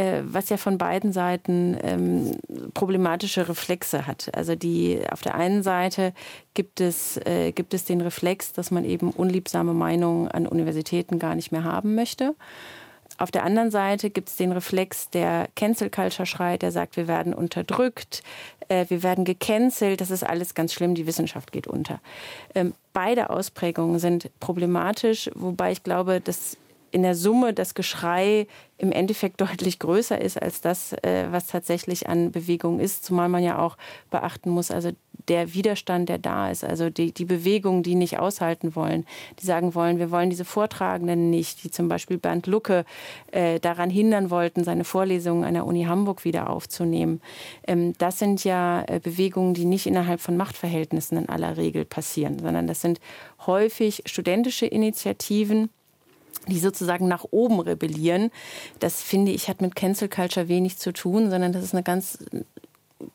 äh, 0.00 0.22
was 0.24 0.48
ja 0.48 0.56
von 0.56 0.78
beiden 0.78 1.12
Seiten 1.12 1.76
ähm, 1.82 2.32
problematische 2.72 3.48
Reflexe 3.48 4.06
hat. 4.06 4.30
Also 4.34 4.54
die 4.54 5.02
auf 5.10 5.20
der 5.20 5.34
einen 5.34 5.62
Seite 5.62 6.14
gibt 6.54 6.80
es, 6.80 7.18
äh, 7.26 7.52
gibt 7.52 7.74
es 7.74 7.84
den 7.84 8.00
Reflex, 8.00 8.54
dass 8.54 8.70
man 8.70 8.86
eben 8.86 9.10
unliebsame 9.10 9.74
Meinungen 9.74 10.28
an 10.28 10.46
Universitäten 10.46 11.18
gar 11.18 11.34
nicht 11.34 11.52
mehr 11.52 11.64
haben 11.64 11.94
möchte. 11.94 12.34
Auf 13.18 13.30
der 13.30 13.44
anderen 13.44 13.70
Seite 13.70 14.08
gibt 14.08 14.30
es 14.30 14.36
den 14.36 14.52
Reflex, 14.52 15.10
der 15.10 15.48
Cancel 15.54 15.90
Culture 15.90 16.24
schreit, 16.24 16.62
der 16.62 16.72
sagt, 16.72 16.96
wir 16.96 17.06
werden 17.06 17.34
unterdrückt, 17.34 18.22
äh, 18.68 18.86
wir 18.88 19.02
werden 19.02 19.26
gecancelt, 19.26 20.00
das 20.00 20.10
ist 20.10 20.24
alles 20.24 20.54
ganz 20.54 20.72
schlimm, 20.72 20.94
die 20.94 21.06
Wissenschaft 21.06 21.52
geht 21.52 21.66
unter. 21.66 22.00
Ähm, 22.54 22.72
beide 22.94 23.28
Ausprägungen 23.28 23.98
sind 23.98 24.30
problematisch, 24.40 25.30
wobei 25.34 25.72
ich 25.72 25.82
glaube, 25.82 26.22
dass 26.22 26.56
in 26.90 27.02
der 27.02 27.14
Summe 27.14 27.54
das 27.54 27.74
Geschrei 27.74 28.46
im 28.78 28.92
Endeffekt 28.92 29.40
deutlich 29.40 29.78
größer 29.78 30.20
ist 30.20 30.40
als 30.40 30.60
das, 30.60 30.92
äh, 31.02 31.26
was 31.30 31.46
tatsächlich 31.46 32.08
an 32.08 32.32
Bewegung 32.32 32.80
ist. 32.80 33.04
Zumal 33.04 33.28
man 33.28 33.42
ja 33.42 33.58
auch 33.58 33.76
beachten 34.10 34.50
muss, 34.50 34.70
also 34.70 34.90
der 35.28 35.54
Widerstand, 35.54 36.08
der 36.08 36.18
da 36.18 36.50
ist, 36.50 36.64
also 36.64 36.90
die, 36.90 37.12
die 37.12 37.24
Bewegungen, 37.24 37.82
die 37.82 37.94
nicht 37.94 38.18
aushalten 38.18 38.74
wollen, 38.74 39.06
die 39.38 39.46
sagen 39.46 39.74
wollen, 39.74 39.98
wir 39.98 40.10
wollen 40.10 40.30
diese 40.30 40.44
Vortragenden 40.44 41.30
nicht, 41.30 41.62
die 41.62 41.70
zum 41.70 41.88
Beispiel 41.88 42.18
Bernd 42.18 42.46
Lucke 42.46 42.84
äh, 43.30 43.60
daran 43.60 43.90
hindern 43.90 44.30
wollten, 44.30 44.64
seine 44.64 44.84
Vorlesungen 44.84 45.44
an 45.44 45.54
der 45.54 45.66
Uni 45.66 45.84
Hamburg 45.84 46.24
wieder 46.24 46.50
aufzunehmen. 46.50 47.20
Ähm, 47.66 47.92
das 47.98 48.18
sind 48.18 48.44
ja 48.44 48.82
äh, 48.88 48.98
Bewegungen, 48.98 49.54
die 49.54 49.66
nicht 49.66 49.86
innerhalb 49.86 50.20
von 50.20 50.36
Machtverhältnissen 50.36 51.18
in 51.18 51.28
aller 51.28 51.56
Regel 51.56 51.84
passieren, 51.84 52.38
sondern 52.40 52.66
das 52.66 52.80
sind 52.80 52.98
häufig 53.46 54.02
studentische 54.06 54.66
Initiativen, 54.66 55.70
die 56.48 56.58
sozusagen 56.58 57.08
nach 57.08 57.24
oben 57.30 57.60
rebellieren. 57.60 58.30
Das 58.78 59.02
finde 59.02 59.32
ich 59.32 59.48
hat 59.48 59.60
mit 59.60 59.74
Cancel 59.74 60.08
Culture 60.08 60.48
wenig 60.48 60.78
zu 60.78 60.92
tun, 60.92 61.30
sondern 61.30 61.52
das 61.52 61.64
ist 61.64 61.74
eine 61.74 61.82
ganz 61.82 62.18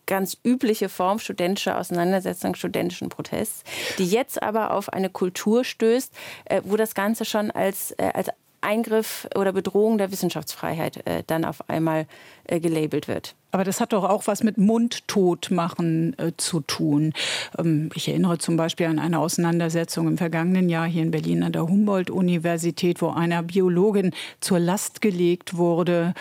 ganz 0.06 0.38
übliche 0.44 0.90
Form 0.90 1.20
studentischer 1.20 1.80
Auseinandersetzung, 1.80 2.56
studentischen 2.56 3.10
Protests, 3.10 3.64
die 3.98 4.08
jetzt 4.08 4.42
aber 4.42 4.72
auf 4.72 4.92
eine 4.92 5.10
Kultur 5.10 5.64
stößt, 5.64 6.14
äh, 6.46 6.62
wo 6.64 6.76
das 6.76 6.96
Ganze 6.96 7.26
schon 7.26 7.52
als, 7.52 7.92
äh, 7.92 8.12
als 8.14 8.30
Eingriff 8.66 9.28
oder 9.36 9.54
Bedrohung 9.54 9.98
der 9.98 10.12
Wissenschaftsfreiheit 10.12 11.06
äh, 11.08 11.24
dann 11.28 11.46
auf 11.46 11.70
einmal 11.70 12.08
äh, 12.46 12.60
gelabelt 12.60 13.08
wird. 13.08 13.36
Aber 13.56 13.64
das 13.64 13.80
hat 13.80 13.94
doch 13.94 14.04
auch 14.04 14.28
was 14.28 14.44
mit 14.44 14.58
Mundtotmachen 14.58 16.20
äh, 16.20 16.34
zu 16.36 16.60
tun. 16.60 17.14
Ähm, 17.58 17.90
ich 17.96 18.10
erinnere 18.10 18.38
zum 18.38 18.58
Beispiel 18.58 18.88
an 18.88 19.00
eine 19.00 19.20
Auseinandersetzung 19.20 20.08
im 20.10 20.18
vergangenen 20.18 20.68
Jahr 20.68 20.86
hier 20.86 21.04
in 21.04 21.12
Berlin 21.12 21.42
an 21.42 21.54
der 21.54 21.66
Humboldt-Universität, 21.68 23.02
wo 23.02 23.12
einer 23.12 23.44
Biologin 23.44 24.12
zur 24.42 24.60
Last 24.60 25.00
gelegt 25.00 25.56
wurde, 25.56 26.14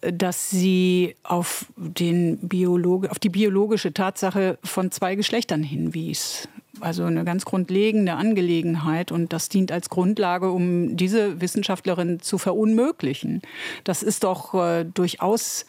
äh, 0.00 0.12
dass 0.12 0.50
sie 0.50 1.14
auf, 1.22 1.66
den 1.76 2.38
Biologe, 2.38 3.08
auf 3.10 3.20
die 3.20 3.28
biologische 3.28 3.94
Tatsache 3.94 4.58
von 4.64 4.90
zwei 4.90 5.14
Geschlechtern 5.14 5.62
hinwies. 5.62 6.48
Also 6.80 7.04
eine 7.04 7.24
ganz 7.24 7.44
grundlegende 7.44 8.14
Angelegenheit 8.14 9.12
und 9.12 9.32
das 9.32 9.48
dient 9.48 9.72
als 9.72 9.90
Grundlage, 9.90 10.50
um 10.50 10.96
diese 10.96 11.40
Wissenschaftlerin 11.40 12.20
zu 12.20 12.38
verunmöglichen. 12.38 13.42
Das 13.84 14.02
ist 14.02 14.24
doch 14.24 14.54
äh, 14.54 14.84
durchaus 14.84 15.66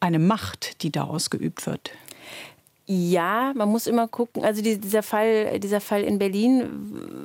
eine 0.00 0.18
Macht, 0.18 0.82
die 0.82 0.90
da 0.90 1.04
ausgeübt 1.04 1.66
wird. 1.66 1.90
Ja, 2.92 3.52
man 3.54 3.68
muss 3.68 3.86
immer 3.86 4.08
gucken. 4.08 4.44
Also 4.44 4.62
dieser 4.62 5.04
Fall, 5.04 5.60
dieser 5.60 5.80
Fall 5.80 6.02
in 6.02 6.18
Berlin 6.18 6.68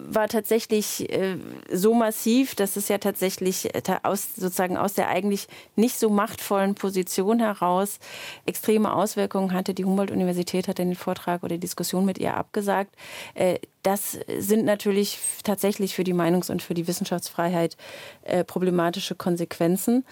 war 0.07 0.27
tatsächlich 0.27 1.11
äh, 1.11 1.37
so 1.73 1.95
massiv, 1.95 2.53
dass 2.53 2.75
es 2.75 2.87
ja 2.87 2.99
tatsächlich 2.99 3.73
äh, 3.73 3.81
aus, 4.03 4.35
sozusagen 4.35 4.77
aus 4.77 4.93
der 4.93 5.09
eigentlich 5.09 5.47
nicht 5.75 5.97
so 5.97 6.11
machtvollen 6.11 6.75
Position 6.75 7.39
heraus 7.39 7.97
extreme 8.45 8.93
Auswirkungen 8.93 9.53
hatte. 9.53 9.73
Die 9.73 9.85
Humboldt-Universität 9.85 10.67
hat 10.67 10.77
den 10.77 10.93
Vortrag 10.93 11.41
oder 11.41 11.55
die 11.55 11.61
Diskussion 11.61 12.05
mit 12.05 12.19
ihr 12.19 12.37
abgesagt. 12.37 12.93
Äh, 13.33 13.57
das 13.81 14.19
sind 14.37 14.65
natürlich 14.65 15.17
tatsächlich 15.43 15.95
für 15.95 16.03
die 16.03 16.13
Meinungs- 16.13 16.51
und 16.51 16.61
für 16.61 16.75
die 16.75 16.87
Wissenschaftsfreiheit 16.87 17.77
problematische 18.47 19.13
Konsequenzen. 19.13 20.05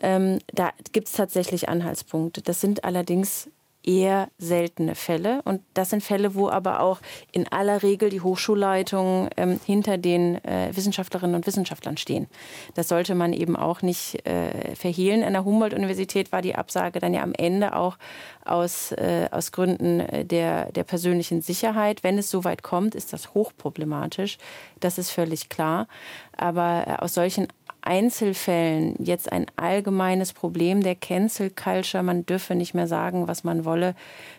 Ähm, 0.00 0.40
da 0.52 0.72
gibt 0.92 1.06
es 1.06 1.14
tatsächlich 1.14 1.68
Anhaltspunkte. 1.68 2.42
Das 2.42 2.60
sind 2.60 2.82
allerdings 2.82 3.48
eher 3.82 4.28
seltene 4.38 4.94
Fälle. 4.94 5.40
Und 5.44 5.62
das 5.74 5.90
sind 5.90 6.02
Fälle, 6.02 6.34
wo 6.34 6.48
aber 6.48 6.80
auch 6.80 7.00
in 7.32 7.48
aller 7.48 7.82
Regel 7.82 8.10
die 8.10 8.20
Hochschulleitungen 8.20 9.30
ähm, 9.36 9.60
hinter 9.64 9.98
den 9.98 10.44
äh, 10.44 10.70
Wissenschaftlerinnen 10.74 11.34
und 11.34 11.46
Wissenschaftlern 11.46 11.96
stehen. 11.96 12.26
Das 12.74 12.88
sollte 12.88 13.14
man 13.14 13.32
eben 13.32 13.56
auch 13.56 13.82
nicht 13.82 14.26
äh, 14.26 14.74
verhehlen. 14.74 15.22
An 15.24 15.32
der 15.32 15.44
Humboldt-Universität 15.44 16.32
war 16.32 16.42
die 16.42 16.54
Absage 16.54 17.00
dann 17.00 17.14
ja 17.14 17.22
am 17.22 17.32
Ende 17.32 17.74
auch 17.74 17.96
aus, 18.44 18.92
äh, 18.92 19.28
aus 19.30 19.52
Gründen 19.52 20.00
äh, 20.00 20.24
der, 20.24 20.72
der 20.72 20.84
persönlichen 20.84 21.40
Sicherheit. 21.40 22.02
Wenn 22.02 22.18
es 22.18 22.30
so 22.30 22.44
weit 22.44 22.62
kommt, 22.62 22.94
ist 22.94 23.12
das 23.12 23.34
hochproblematisch. 23.34 24.38
Das 24.80 24.98
ist 24.98 25.10
völlig 25.10 25.48
klar. 25.48 25.88
Aber 26.36 26.84
äh, 26.86 27.02
aus 27.02 27.14
solchen 27.14 27.48
Einzelfällen 27.82 28.94
jetzt 28.98 29.30
ein 29.32 29.46
allgemeines 29.56 30.32
Problem 30.32 30.82
der 30.82 30.94
Cancel 30.94 31.50
Culture, 31.50 32.02
man 32.02 32.26
dürfe 32.26 32.54
nicht 32.54 32.74
mehr 32.74 32.86
sagen, 32.86 33.28
was 33.28 33.44
man 33.44 33.64
wolle, 33.64 33.94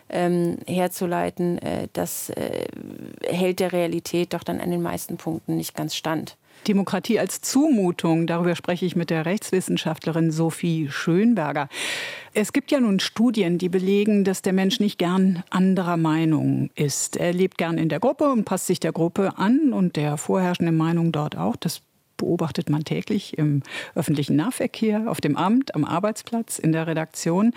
ähm, 0.08 0.58
herzuleiten, 0.66 1.58
äh, 1.58 1.88
das 1.92 2.30
äh, 2.30 2.66
hält 3.26 3.60
der 3.60 3.72
Realität 3.72 4.34
doch 4.34 4.44
dann 4.44 4.60
an 4.60 4.70
den 4.70 4.82
meisten 4.82 5.16
Punkten 5.16 5.56
nicht 5.56 5.74
ganz 5.74 5.94
stand. 5.94 6.36
Demokratie 6.68 7.18
als 7.18 7.40
Zumutung, 7.40 8.26
darüber 8.26 8.54
spreche 8.54 8.86
ich 8.86 8.94
mit 8.94 9.10
der 9.10 9.26
Rechtswissenschaftlerin 9.26 10.30
Sophie 10.30 10.88
Schönberger. 10.90 11.68
Es 12.34 12.52
gibt 12.52 12.70
ja 12.70 12.78
nun 12.78 13.00
Studien, 13.00 13.58
die 13.58 13.68
belegen, 13.68 14.22
dass 14.24 14.42
der 14.42 14.52
Mensch 14.52 14.78
nicht 14.78 14.98
gern 14.98 15.42
anderer 15.50 15.96
Meinung 15.96 16.70
ist. 16.74 17.16
Er 17.16 17.32
lebt 17.32 17.58
gern 17.58 17.78
in 17.78 17.88
der 17.88 18.00
Gruppe 18.00 18.30
und 18.30 18.44
passt 18.44 18.68
sich 18.68 18.78
der 18.78 18.92
Gruppe 18.92 19.32
an 19.36 19.72
und 19.72 19.96
der 19.96 20.16
vorherrschenden 20.16 20.76
Meinung 20.76 21.10
dort 21.10 21.36
auch. 21.36 21.56
Das 21.56 21.82
beobachtet 22.22 22.70
man 22.70 22.84
täglich 22.84 23.36
im 23.36 23.62
öffentlichen 23.96 24.36
Nahverkehr, 24.36 25.10
auf 25.10 25.20
dem 25.20 25.36
Amt, 25.36 25.74
am 25.74 25.84
Arbeitsplatz, 25.84 26.60
in 26.60 26.70
der 26.70 26.86
Redaktion. 26.86 27.52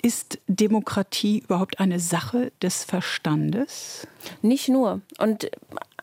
Ist 0.00 0.38
Demokratie 0.46 1.40
überhaupt 1.40 1.80
eine 1.80 1.98
Sache 1.98 2.52
des 2.62 2.84
Verstandes? 2.84 4.06
Nicht 4.40 4.68
nur. 4.68 5.00
Und 5.18 5.50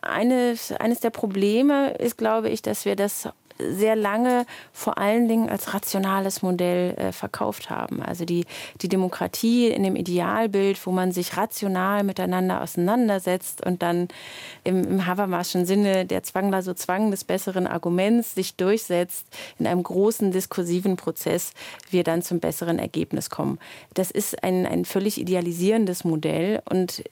eines, 0.02 0.72
eines 0.72 1.00
der 1.00 1.08
Probleme 1.08 1.94
ist, 1.94 2.18
glaube 2.18 2.50
ich, 2.50 2.60
dass 2.60 2.84
wir 2.84 2.96
das 2.96 3.30
sehr 3.58 3.96
lange 3.96 4.46
vor 4.72 4.98
allen 4.98 5.28
Dingen 5.28 5.48
als 5.48 5.74
rationales 5.74 6.42
Modell 6.42 6.94
äh, 6.94 7.12
verkauft 7.12 7.70
haben. 7.70 8.02
Also 8.02 8.24
die, 8.24 8.44
die 8.82 8.88
Demokratie 8.88 9.68
in 9.68 9.82
dem 9.82 9.96
Idealbild, 9.96 10.84
wo 10.86 10.90
man 10.90 11.12
sich 11.12 11.36
rational 11.36 12.04
miteinander 12.04 12.62
auseinandersetzt 12.62 13.64
und 13.64 13.82
dann 13.82 14.08
im, 14.64 14.84
im 14.84 15.06
Habermaschen 15.06 15.66
Sinne 15.66 16.06
der 16.06 16.22
Zwangler 16.22 16.62
so 16.62 16.74
Zwang 16.74 17.10
des 17.10 17.24
besseren 17.24 17.66
Arguments 17.66 18.34
sich 18.34 18.56
durchsetzt, 18.56 19.26
in 19.58 19.66
einem 19.66 19.82
großen 19.82 20.32
diskursiven 20.32 20.96
Prozess 20.96 21.52
wir 21.90 22.04
dann 22.04 22.22
zum 22.22 22.40
besseren 22.40 22.78
Ergebnis 22.78 23.30
kommen. 23.30 23.58
Das 23.94 24.10
ist 24.10 24.42
ein, 24.42 24.66
ein 24.66 24.84
völlig 24.84 25.20
idealisierendes 25.20 26.04
Modell 26.04 26.62
und 26.68 27.02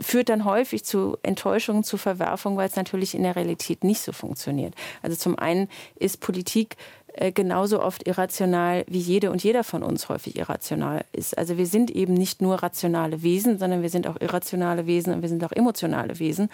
führt 0.00 0.28
dann 0.28 0.44
häufig 0.44 0.84
zu 0.84 1.16
Enttäuschungen, 1.22 1.84
zu 1.84 1.96
Verwerfungen, 1.96 2.56
weil 2.56 2.68
es 2.68 2.76
natürlich 2.76 3.14
in 3.14 3.22
der 3.22 3.36
Realität 3.36 3.84
nicht 3.84 4.00
so 4.00 4.12
funktioniert. 4.12 4.74
Also 5.02 5.16
zum 5.16 5.38
einen 5.38 5.68
ist 5.96 6.20
Politik 6.20 6.76
äh, 7.14 7.32
genauso 7.32 7.82
oft 7.82 8.06
irrational, 8.06 8.84
wie 8.86 8.98
jede 8.98 9.32
und 9.32 9.42
jeder 9.42 9.64
von 9.64 9.82
uns 9.82 10.08
häufig 10.08 10.38
irrational 10.38 11.04
ist. 11.12 11.36
Also 11.36 11.58
wir 11.58 11.66
sind 11.66 11.90
eben 11.90 12.14
nicht 12.14 12.40
nur 12.40 12.62
rationale 12.62 13.22
Wesen, 13.22 13.58
sondern 13.58 13.82
wir 13.82 13.90
sind 13.90 14.06
auch 14.06 14.20
irrationale 14.20 14.86
Wesen 14.86 15.14
und 15.14 15.22
wir 15.22 15.28
sind 15.28 15.42
auch 15.42 15.52
emotionale 15.52 16.18
Wesen. 16.20 16.48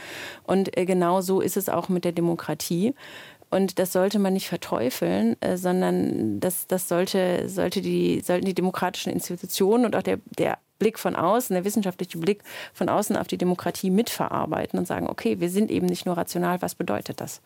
Und 0.44 0.76
äh, 0.78 0.87
genau 0.87 1.20
so 1.20 1.42
ist 1.42 1.59
es 1.59 1.68
auch 1.68 1.90
mit 1.90 2.04
der 2.04 2.12
Demokratie. 2.12 2.94
Und 3.50 3.78
das 3.78 3.92
sollte 3.92 4.18
man 4.18 4.33
nicht 4.33 4.48
verteufeln, 4.48 5.37
äh, 5.42 5.59
sondern 5.59 6.40
das, 6.40 6.66
das 6.66 6.88
sollte, 6.88 7.48
sollte 7.48 7.83
die, 7.83 8.20
sollten 8.20 8.46
die 8.46 8.54
demokratischen 8.54 9.12
Institutionen 9.12 9.85
und 9.85 9.94
auch 9.94 10.02
der, 10.02 10.18
der 10.38 10.59
Blick 10.85 10.99
von 10.99 11.16
außen, 11.16 11.55
der 11.55 11.64
wissenschaftliche 11.64 12.18
Blick 12.18 12.42
von 12.75 12.90
außen 12.90 13.16
auf 13.16 13.27
die 13.27 13.38
Demokratie 13.38 13.88
mitverarbeiten 13.88 14.79
und 14.79 14.87
sagen, 14.87 15.09
okay, 15.09 15.40
wir 15.40 15.49
sind 15.49 15.70
eben 15.70 15.87
nicht 15.87 16.05
nur 16.05 16.18
rational, 16.18 16.61
was 16.61 16.75
bedeutet 16.75 17.23
das? 17.23 17.40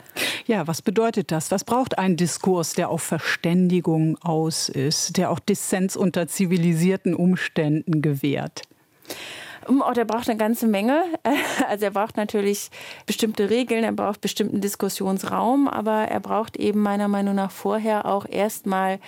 Ja, 0.46 0.66
was 0.66 0.82
bedeutet 0.82 1.30
das? 1.30 1.52
Was 1.52 1.62
braucht 1.62 1.98
ein 1.98 2.16
Diskurs, 2.16 2.72
der 2.72 2.88
auf 2.88 3.02
Verständigung 3.02 4.18
aus 4.22 4.68
ist, 4.68 5.16
der 5.16 5.30
auch 5.30 5.38
Dissens 5.38 5.96
unter 5.96 6.26
zivilisierten 6.26 7.14
Umständen 7.14 8.02
gewährt? 8.02 8.62
Oh, 9.68 9.92
der 9.92 10.06
braucht 10.06 10.28
eine 10.28 10.38
ganze 10.38 10.66
Menge. 10.66 11.04
Also 11.68 11.84
er 11.84 11.90
braucht 11.90 12.16
natürlich 12.16 12.70
bestimmte 13.04 13.50
Regeln, 13.50 13.84
er 13.84 13.92
braucht 13.92 14.20
bestimmten 14.22 14.60
Diskussionsraum, 14.60 15.68
aber 15.68 16.08
er 16.08 16.20
braucht 16.20 16.56
eben 16.56 16.80
meiner 16.80 17.08
Meinung 17.08 17.34
nach 17.34 17.50
vorher 17.50 18.06
auch 18.06 18.26
erstmal 18.26 18.98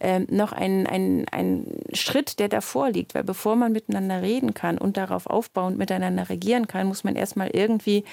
ähm, 0.00 0.26
noch 0.30 0.52
ein, 0.52 0.86
ein, 0.86 1.26
ein 1.30 1.66
Schritt, 1.92 2.38
der 2.38 2.48
davor 2.48 2.90
liegt. 2.90 3.14
Weil 3.14 3.24
bevor 3.24 3.56
man 3.56 3.72
miteinander 3.72 4.22
reden 4.22 4.54
kann 4.54 4.78
und 4.78 4.96
darauf 4.96 5.26
aufbauend 5.26 5.78
miteinander 5.78 6.28
regieren 6.28 6.66
kann, 6.66 6.86
muss 6.86 7.04
man 7.04 7.16
erstmal 7.16 7.48
irgendwie 7.48 8.04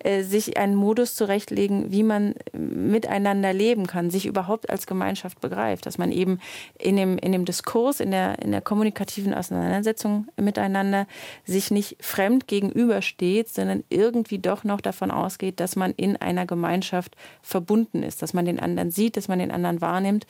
äh, 0.00 0.22
sich 0.22 0.56
einen 0.56 0.74
Modus 0.74 1.14
zurechtlegen, 1.14 1.90
wie 1.90 2.02
man 2.02 2.34
miteinander 2.52 3.52
leben 3.52 3.86
kann, 3.86 4.10
sich 4.10 4.26
überhaupt 4.26 4.70
als 4.70 4.86
Gemeinschaft 4.86 5.40
begreift. 5.40 5.86
Dass 5.86 5.98
man 5.98 6.12
eben 6.12 6.38
in 6.78 6.96
dem, 6.96 7.18
in 7.18 7.32
dem 7.32 7.44
Diskurs, 7.44 8.00
in 8.00 8.10
der, 8.10 8.40
in 8.40 8.52
der 8.52 8.60
kommunikativen 8.60 9.34
Auseinandersetzung 9.34 10.28
miteinander 10.36 11.06
sich 11.44 11.70
nicht 11.70 11.96
fremd 12.00 12.46
gegenübersteht, 12.46 13.48
sondern 13.48 13.84
irgendwie 13.88 14.38
doch 14.38 14.64
noch 14.64 14.80
davon 14.80 15.10
ausgeht, 15.10 15.60
dass 15.60 15.76
man 15.76 15.92
in 15.92 16.16
einer 16.16 16.46
Gemeinschaft 16.46 17.16
verbunden 17.42 18.02
ist, 18.02 18.22
dass 18.22 18.34
man 18.34 18.44
den 18.44 18.60
anderen 18.60 18.90
sieht, 18.90 19.16
dass 19.16 19.28
man 19.28 19.38
den 19.38 19.50
anderen 19.50 19.80
wahrnimmt, 19.80 20.26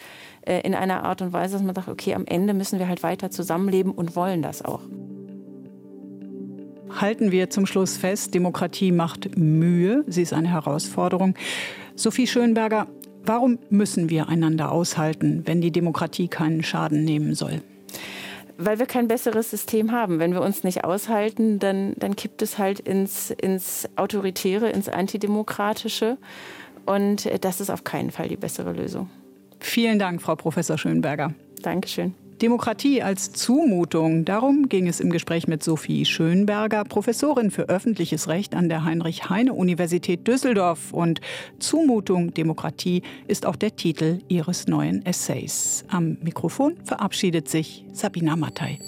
äh, 0.46 0.61
in 0.61 0.75
einer 0.75 1.02
Art 1.03 1.23
und 1.23 1.33
Weise, 1.33 1.55
dass 1.55 1.62
man 1.62 1.75
sagt, 1.75 1.88
okay, 1.88 2.15
am 2.15 2.25
Ende 2.27 2.55
müssen 2.55 2.79
wir 2.79 2.88
halt 2.88 3.03
weiter 3.03 3.31
zusammenleben 3.31 3.93
und 3.93 4.17
wollen 4.17 4.43
das 4.43 4.65
auch. 4.65 4.81
Halten 6.91 7.31
wir 7.31 7.51
zum 7.51 7.67
Schluss 7.67 7.97
fest, 7.97 8.35
Demokratie 8.35 8.93
macht 8.93 9.37
Mühe, 9.37 10.05
sie 10.07 10.23
ist 10.23 10.33
eine 10.33 10.49
Herausforderung. 10.49 11.35
Sophie 11.95 12.27
Schönberger, 12.27 12.87
warum 13.25 13.59
müssen 13.71 14.11
wir 14.11 14.29
einander 14.29 14.73
aushalten, 14.73 15.43
wenn 15.47 15.61
die 15.61 15.71
Demokratie 15.71 16.29
keinen 16.29 16.62
Schaden 16.62 17.05
nehmen 17.05 17.35
soll? 17.35 17.62
weil 18.59 18.79
wir 18.79 18.87
kein 18.87 19.09
besseres 19.09 19.51
System 19.51 19.93
haben. 19.93 20.19
Wenn 20.19 20.33
wir 20.33 20.43
uns 20.43 20.65
nicht 20.65 20.85
aushalten, 20.85 21.59
dann, 21.59 21.95
dann 21.97 22.17
kippt 22.17 22.43
es 22.43 22.59
halt 22.59 22.81
ins, 22.81 23.31
ins 23.31 23.88
Autoritäre, 23.97 24.71
ins 24.71 24.88
Antidemokratische. 24.88 26.19
Und 26.87 27.29
das 27.45 27.61
ist 27.61 27.71
auf 27.71 27.85
keinen 27.85 28.11
Fall 28.11 28.29
die 28.29 28.37
bessere 28.37 28.73
Lösung. 28.73 29.09
Vielen 29.62 29.98
Dank, 29.98 30.20
Frau 30.20 30.37
Professor 30.37 30.77
Schönberger. 30.77 31.35
Dankeschön. 31.62 32.14
Demokratie 32.42 33.03
als 33.03 33.33
Zumutung. 33.33 34.25
Darum 34.25 34.68
ging 34.68 34.88
es 34.88 34.98
im 34.98 35.11
Gespräch 35.11 35.46
mit 35.46 35.62
Sophie 35.62 36.05
Schönberger, 36.05 36.83
Professorin 36.83 37.53
für 37.53 37.68
öffentliches 37.68 38.27
Recht 38.27 38.57
an 38.57 38.68
der 38.68 38.85
Heinrich-Heine-Universität 38.85 40.27
Düsseldorf. 40.27 40.92
Und 40.92 41.20
Zumutung 41.61 42.35
Demokratie 42.35 43.03
ist 43.29 43.46
auch 43.46 43.55
der 43.55 43.77
Titel 43.77 44.18
ihres 44.27 44.66
neuen 44.66 45.07
Essays. 45.07 45.85
Am 45.88 46.18
Mikrofon 46.20 46.75
verabschiedet 46.83 47.48
sich 47.48 47.85
Sabina 47.92 48.35
Mattei. 48.35 48.81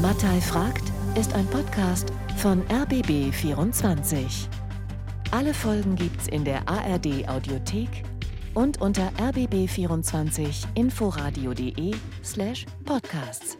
Mattei 0.00 0.40
fragt 0.40 0.84
ist 1.18 1.34
ein 1.34 1.46
Podcast 1.46 2.12
von 2.38 2.62
RBB24. 2.68 4.48
Alle 5.32 5.52
Folgen 5.52 5.96
gibt's 5.96 6.28
in 6.28 6.44
der 6.44 6.66
ARD 6.66 7.28
Audiothek 7.28 8.04
und 8.54 8.80
unter 8.80 9.10
rbb24inforadio.de 9.18 11.94
slash 12.22 12.64
podcasts. 12.84 13.56